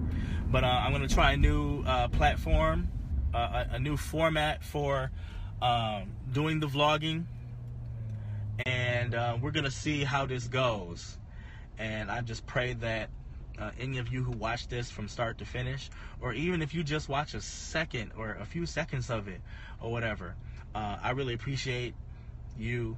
but 0.48 0.62
uh, 0.62 0.68
I'm 0.68 0.92
going 0.92 1.06
to 1.06 1.12
try 1.12 1.32
a 1.32 1.36
new 1.36 1.82
uh, 1.82 2.06
platform, 2.06 2.88
uh, 3.34 3.64
a, 3.72 3.74
a, 3.74 3.78
new 3.80 3.96
format 3.96 4.62
for 4.62 5.10
um, 5.60 6.12
doing 6.32 6.60
the 6.60 6.68
vlogging, 6.68 7.24
and 8.64 9.12
uh, 9.12 9.38
we're 9.42 9.50
going 9.50 9.64
to 9.64 9.72
see 9.72 10.04
how 10.04 10.24
this 10.24 10.46
goes. 10.46 11.18
And 11.78 12.08
I 12.12 12.20
just 12.20 12.46
pray 12.46 12.74
that 12.74 13.10
uh, 13.58 13.72
any 13.80 13.98
of 13.98 14.12
you 14.12 14.22
who 14.22 14.30
watch 14.30 14.68
this 14.68 14.88
from 14.88 15.08
start 15.08 15.38
to 15.38 15.44
finish, 15.44 15.90
or 16.20 16.32
even 16.32 16.62
if 16.62 16.74
you 16.74 16.84
just 16.84 17.08
watch 17.08 17.34
a 17.34 17.40
second 17.40 18.12
or 18.16 18.36
a 18.40 18.44
few 18.44 18.66
seconds 18.66 19.10
of 19.10 19.26
it 19.26 19.40
or 19.80 19.90
whatever, 19.90 20.36
uh, 20.76 20.96
I 21.02 21.10
really 21.10 21.34
appreciate 21.34 21.94
you 22.56 22.96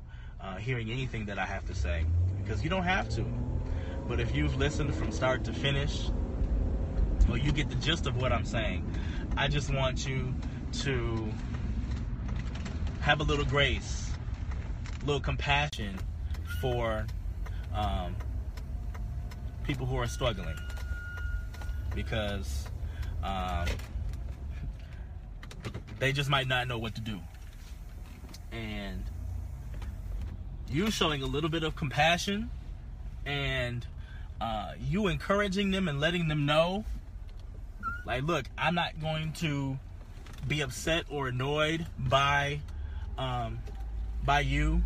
hearing 0.58 0.90
anything 0.90 1.26
that 1.26 1.38
I 1.38 1.46
have 1.46 1.64
to 1.68 1.74
say 1.74 2.04
because 2.42 2.62
you 2.62 2.70
don't 2.70 2.84
have 2.84 3.08
to. 3.10 3.24
But 4.08 4.20
if 4.20 4.34
you've 4.34 4.56
listened 4.56 4.94
from 4.94 5.12
start 5.12 5.44
to 5.44 5.52
finish, 5.52 6.10
well, 7.28 7.36
you 7.36 7.52
get 7.52 7.68
the 7.70 7.76
gist 7.76 8.06
of 8.06 8.16
what 8.16 8.32
I'm 8.32 8.44
saying, 8.44 8.84
I 9.36 9.48
just 9.48 9.72
want 9.72 10.06
you 10.06 10.34
to 10.82 11.28
have 13.00 13.20
a 13.20 13.24
little 13.24 13.44
grace, 13.44 14.10
a 15.02 15.04
little 15.04 15.20
compassion 15.20 15.98
for 16.60 17.06
um, 17.74 18.16
people 19.64 19.86
who 19.86 19.96
are 19.96 20.06
struggling. 20.06 20.56
Because 21.94 22.66
um, 23.22 23.66
they 25.98 26.12
just 26.12 26.28
might 26.28 26.48
not 26.48 26.66
know 26.66 26.78
what 26.78 26.94
to 26.96 27.00
do. 27.00 27.20
And 28.50 29.02
you 30.72 30.90
showing 30.90 31.22
a 31.22 31.26
little 31.26 31.50
bit 31.50 31.62
of 31.62 31.76
compassion 31.76 32.50
and 33.26 33.86
uh, 34.40 34.72
you 34.80 35.08
encouraging 35.08 35.70
them 35.70 35.88
and 35.88 36.00
letting 36.00 36.28
them 36.28 36.46
know, 36.46 36.84
like, 38.04 38.22
look, 38.24 38.46
I'm 38.56 38.74
not 38.74 39.00
going 39.00 39.32
to 39.34 39.78
be 40.48 40.60
upset 40.60 41.04
or 41.08 41.28
annoyed 41.28 41.86
by 41.98 42.60
um, 43.16 43.60
by 44.24 44.40
you 44.40 44.82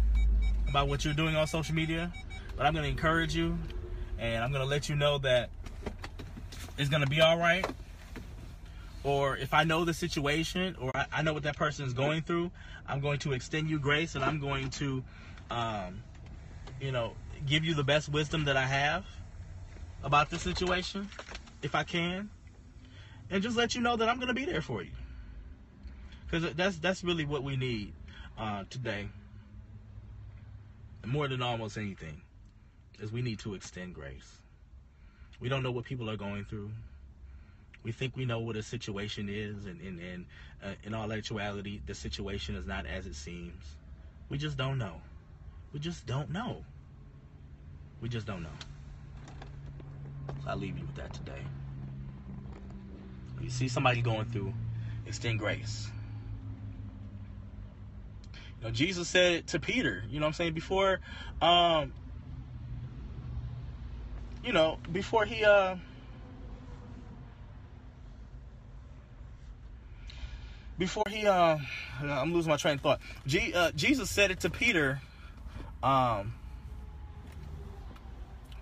by 0.72 0.82
what 0.82 1.04
you're 1.04 1.14
doing 1.14 1.36
on 1.36 1.46
social 1.46 1.74
media, 1.74 2.12
but 2.56 2.66
I'm 2.66 2.72
going 2.72 2.82
to 2.82 2.90
encourage 2.90 3.34
you 3.34 3.56
and 4.18 4.42
I'm 4.42 4.50
going 4.50 4.62
to 4.62 4.68
let 4.68 4.88
you 4.88 4.96
know 4.96 5.18
that 5.18 5.50
it's 6.76 6.90
going 6.90 7.02
to 7.02 7.08
be 7.08 7.20
all 7.20 7.38
right. 7.38 7.64
Or 9.04 9.36
if 9.36 9.54
I 9.54 9.64
know 9.64 9.84
the 9.84 9.94
situation 9.94 10.74
or 10.80 10.90
I, 10.94 11.06
I 11.12 11.22
know 11.22 11.32
what 11.32 11.44
that 11.44 11.56
person 11.56 11.86
is 11.86 11.92
going 11.92 12.22
through, 12.22 12.50
I'm 12.88 13.00
going 13.00 13.20
to 13.20 13.32
extend 13.32 13.70
you 13.70 13.78
grace 13.78 14.16
and 14.16 14.24
I'm 14.24 14.40
going 14.40 14.70
to, 14.70 15.04
um, 15.50 16.02
you 16.80 16.92
know, 16.92 17.14
give 17.46 17.64
you 17.64 17.74
the 17.74 17.84
best 17.84 18.08
wisdom 18.08 18.44
that 18.44 18.56
I 18.56 18.66
have 18.66 19.06
about 20.02 20.30
the 20.30 20.38
situation, 20.38 21.10
if 21.62 21.74
I 21.74 21.84
can, 21.84 22.30
and 23.30 23.42
just 23.42 23.56
let 23.56 23.74
you 23.74 23.80
know 23.80 23.96
that 23.96 24.08
I'm 24.08 24.16
going 24.16 24.28
to 24.28 24.34
be 24.34 24.44
there 24.44 24.62
for 24.62 24.82
you. 24.82 24.92
Because 26.24 26.54
that's 26.54 26.78
that's 26.78 27.04
really 27.04 27.24
what 27.24 27.42
we 27.42 27.56
need 27.56 27.92
uh, 28.36 28.64
today, 28.68 29.08
more 31.04 31.28
than 31.28 31.40
almost 31.42 31.76
anything, 31.76 32.22
is 33.00 33.12
we 33.12 33.22
need 33.22 33.38
to 33.40 33.54
extend 33.54 33.94
grace. 33.94 34.40
We 35.40 35.48
don't 35.48 35.62
know 35.62 35.70
what 35.70 35.84
people 35.84 36.10
are 36.10 36.16
going 36.16 36.44
through. 36.44 36.70
We 37.82 37.92
think 37.92 38.16
we 38.16 38.24
know 38.24 38.40
what 38.40 38.56
a 38.56 38.62
situation 38.62 39.28
is, 39.28 39.66
and, 39.66 39.80
and, 39.80 40.00
and 40.00 40.26
uh, 40.64 40.74
in 40.82 40.94
all 40.94 41.12
actuality, 41.12 41.80
the 41.86 41.94
situation 41.94 42.56
is 42.56 42.66
not 42.66 42.84
as 42.86 43.06
it 43.06 43.14
seems. 43.14 43.76
We 44.28 44.38
just 44.38 44.56
don't 44.56 44.78
know. 44.78 45.00
We 45.72 45.80
just 45.80 46.06
don't 46.06 46.30
know. 46.30 46.64
We 48.00 48.08
just 48.08 48.26
don't 48.26 48.42
know. 48.42 48.48
So 50.44 50.50
I 50.50 50.54
leave 50.54 50.78
you 50.78 50.86
with 50.86 50.96
that 50.96 51.12
today. 51.12 51.42
You 53.40 53.50
see 53.50 53.68
somebody 53.68 54.00
going 54.00 54.26
through, 54.26 54.52
extend 55.06 55.38
grace. 55.38 55.90
You 58.60 58.66
know, 58.66 58.70
Jesus 58.70 59.08
said 59.08 59.32
it 59.34 59.46
to 59.48 59.60
Peter, 59.60 60.02
you 60.08 60.18
know 60.18 60.26
what 60.26 60.30
I'm 60.30 60.34
saying, 60.34 60.54
before 60.54 61.00
um 61.42 61.92
you 64.42 64.52
know, 64.52 64.78
before 64.92 65.24
he 65.24 65.44
uh 65.44 65.76
before 70.78 71.04
he 71.10 71.26
uh 71.26 71.58
I'm 72.00 72.32
losing 72.32 72.50
my 72.50 72.56
train 72.56 72.76
of 72.76 72.80
thought. 72.80 73.00
G, 73.26 73.52
uh, 73.54 73.72
Jesus 73.72 74.10
said 74.10 74.30
it 74.30 74.40
to 74.40 74.50
Peter 74.50 75.00
um 75.82 76.34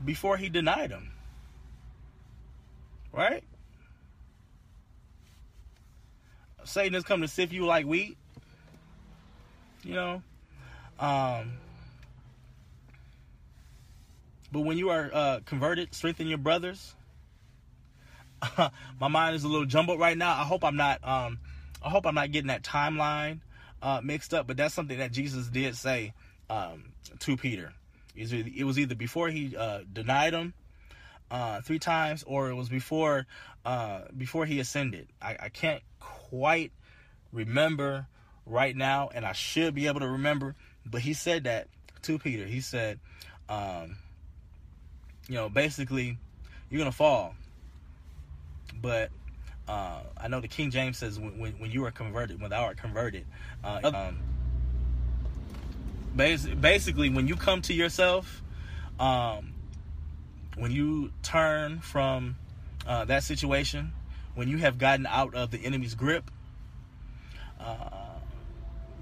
before 0.05 0.37
he 0.37 0.49
denied 0.49 0.91
him. 0.91 1.11
Right? 3.13 3.45
Satan 6.65 6.95
has 6.95 7.05
come 7.05 7.21
to 7.21 7.29
sift 7.29 7.53
you 7.53 7.67
like 7.67 7.87
wheat. 7.87 8.17
you 9.85 9.95
know. 9.95 10.23
Um, 10.99 11.53
but 14.51 14.61
when 14.61 14.79
you 14.79 14.91
are 14.91 15.11
uh, 15.13 15.41
converted, 15.45 15.95
strengthen 15.95 16.27
your 16.27 16.39
brothers. 16.39 16.95
my 19.01 19.09
mind 19.09 19.37
is 19.37 19.45
a 19.45 19.49
little 19.49 19.67
jumbled 19.67 19.99
right 20.01 20.17
now. 20.17 20.31
I 20.31 20.45
hope 20.45 20.65
I'm 20.65 20.77
not. 20.77 21.07
Um, 21.07 21.39
I 21.83 21.91
hope 21.91 22.07
I'm 22.07 22.15
not 22.15 22.33
getting 22.33 22.49
that 22.49 22.63
timeline 22.63 23.41
uh, 23.83 24.01
mixed 24.03 24.33
up. 24.33 24.47
But 24.47 24.57
that's 24.57 24.75
something 24.75 24.99
that 24.99 25.13
Jesus 25.13 25.49
did 25.49 25.77
say 25.77 26.15
um, 26.49 26.85
to 27.21 27.37
Peter. 27.37 27.73
It 28.17 28.65
was 28.65 28.79
either 28.79 28.95
before 28.95 29.29
he 29.29 29.57
uh, 29.57 29.81
denied 29.93 30.35
him 30.35 30.55
uh, 31.31 31.61
three 31.63 31.79
times, 31.79 32.23
or 32.27 32.49
it 32.49 32.55
was 32.55 32.69
before 32.69 33.27
uh, 33.65 34.03
before 34.17 34.47
he 34.47 34.61
ascended. 34.61 35.09
I, 35.21 35.37
I 35.41 35.49
can't 35.49 35.83
quite 35.99 36.71
remember 37.33 38.07
right 38.47 38.77
now, 38.77 39.11
and 39.13 39.25
I 39.25 39.33
should 39.33 39.75
be 39.75 39.89
able 39.89 40.01
to 40.01 40.09
remember. 40.09 40.55
But 40.87 41.01
he 41.01 41.13
said 41.13 41.45
that 41.45 41.69
to 42.03 42.19
Peter. 42.19 42.45
He 42.45 42.61
said, 42.61 43.01
um, 43.49 43.97
you 45.29 45.35
know, 45.35 45.49
basically, 45.49 46.19
you're 46.71 46.79
gonna 46.79 46.93
fall, 46.93 47.35
but 48.81 49.11
uh, 49.67 50.01
I 50.17 50.29
know 50.29 50.41
the 50.41 50.49
King 50.49 50.71
James 50.71 50.99
says 50.99 51.19
when, 51.19 51.39
when, 51.39 51.53
when 51.53 51.71
you 51.71 51.85
are 51.85 51.91
converted, 51.91 52.41
when 52.41 52.51
thou 52.51 52.65
art 52.65 52.77
converted. 52.77 53.27
Uh, 53.63 53.81
um, 53.83 54.19
basically, 56.17 57.11
when 57.11 57.29
you 57.29 57.37
come 57.37 57.63
to 57.63 57.75
yourself, 57.75 58.43
um, 58.99 59.55
when 60.57 60.71
you 60.71 61.11
turn 61.23 61.81
from 61.81 62.37
uh, 62.87 63.05
that 63.07 63.23
situation, 63.23 63.93
when 64.35 64.49
you 64.49 64.59
have 64.59 64.79
gotten 64.79 65.07
out 65.07 65.35
of 65.35 65.51
the 65.51 65.59
enemy's 65.65 65.95
grip, 65.95 66.31
uh, 67.61 68.05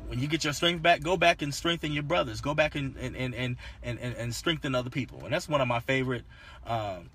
when 0.08 0.20
you 0.20 0.28
get 0.28 0.44
your 0.44 0.52
strength 0.52 0.82
back, 0.82 1.00
go 1.00 1.16
back 1.16 1.40
and 1.40 1.54
strengthen 1.54 1.92
your 1.92 2.02
brothers. 2.02 2.42
Go 2.42 2.54
back 2.54 2.74
and 2.74 2.96
and 2.98 3.16
and 3.16 3.34
and 3.34 3.56
and, 3.82 3.98
and 3.98 4.34
strengthen 4.34 4.74
other 4.74 4.90
people. 4.90 5.24
And 5.24 5.32
that's 5.32 5.48
one 5.48 5.62
of 5.62 5.68
my 5.68 5.80
favorite 5.80 6.24
um, 6.66 7.08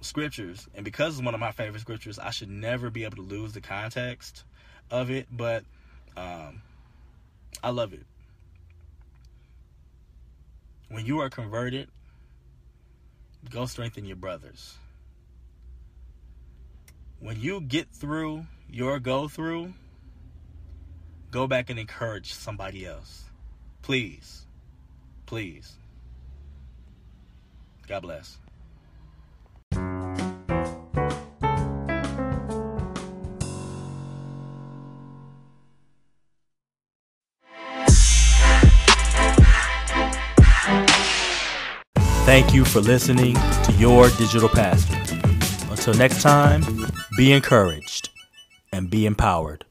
scriptures. 0.00 0.66
And 0.74 0.84
because 0.84 1.14
it's 1.14 1.24
one 1.24 1.34
of 1.34 1.40
my 1.40 1.52
favorite 1.52 1.80
scriptures, 1.80 2.18
I 2.18 2.30
should 2.30 2.50
never 2.50 2.90
be 2.90 3.04
able 3.04 3.16
to 3.16 3.22
lose 3.22 3.52
the 3.52 3.60
context 3.60 4.42
of 4.90 5.10
it. 5.10 5.28
But 5.30 5.64
um, 6.16 6.62
I 7.62 7.70
love 7.70 7.92
it. 7.92 8.04
When 10.88 11.06
you 11.06 11.20
are 11.20 11.30
converted, 11.30 11.88
go 13.50 13.66
strengthen 13.66 14.04
your 14.04 14.16
brothers. 14.16 14.76
When 17.20 17.40
you 17.40 17.60
get 17.60 17.88
through 17.90 18.46
your 18.70 18.98
go 18.98 19.28
through, 19.28 19.72
go 21.30 21.46
back 21.46 21.70
and 21.70 21.78
encourage 21.78 22.34
somebody 22.34 22.84
else. 22.86 23.24
Please. 23.82 24.46
Please. 25.26 25.72
God 27.86 28.00
bless. 28.00 28.38
Thank 42.34 42.52
you 42.52 42.64
for 42.64 42.80
listening 42.80 43.36
to 43.36 43.72
Your 43.78 44.08
Digital 44.08 44.48
Pastor. 44.48 44.96
Until 45.70 45.94
next 45.94 46.20
time, 46.20 46.64
be 47.16 47.32
encouraged 47.32 48.08
and 48.72 48.90
be 48.90 49.06
empowered. 49.06 49.64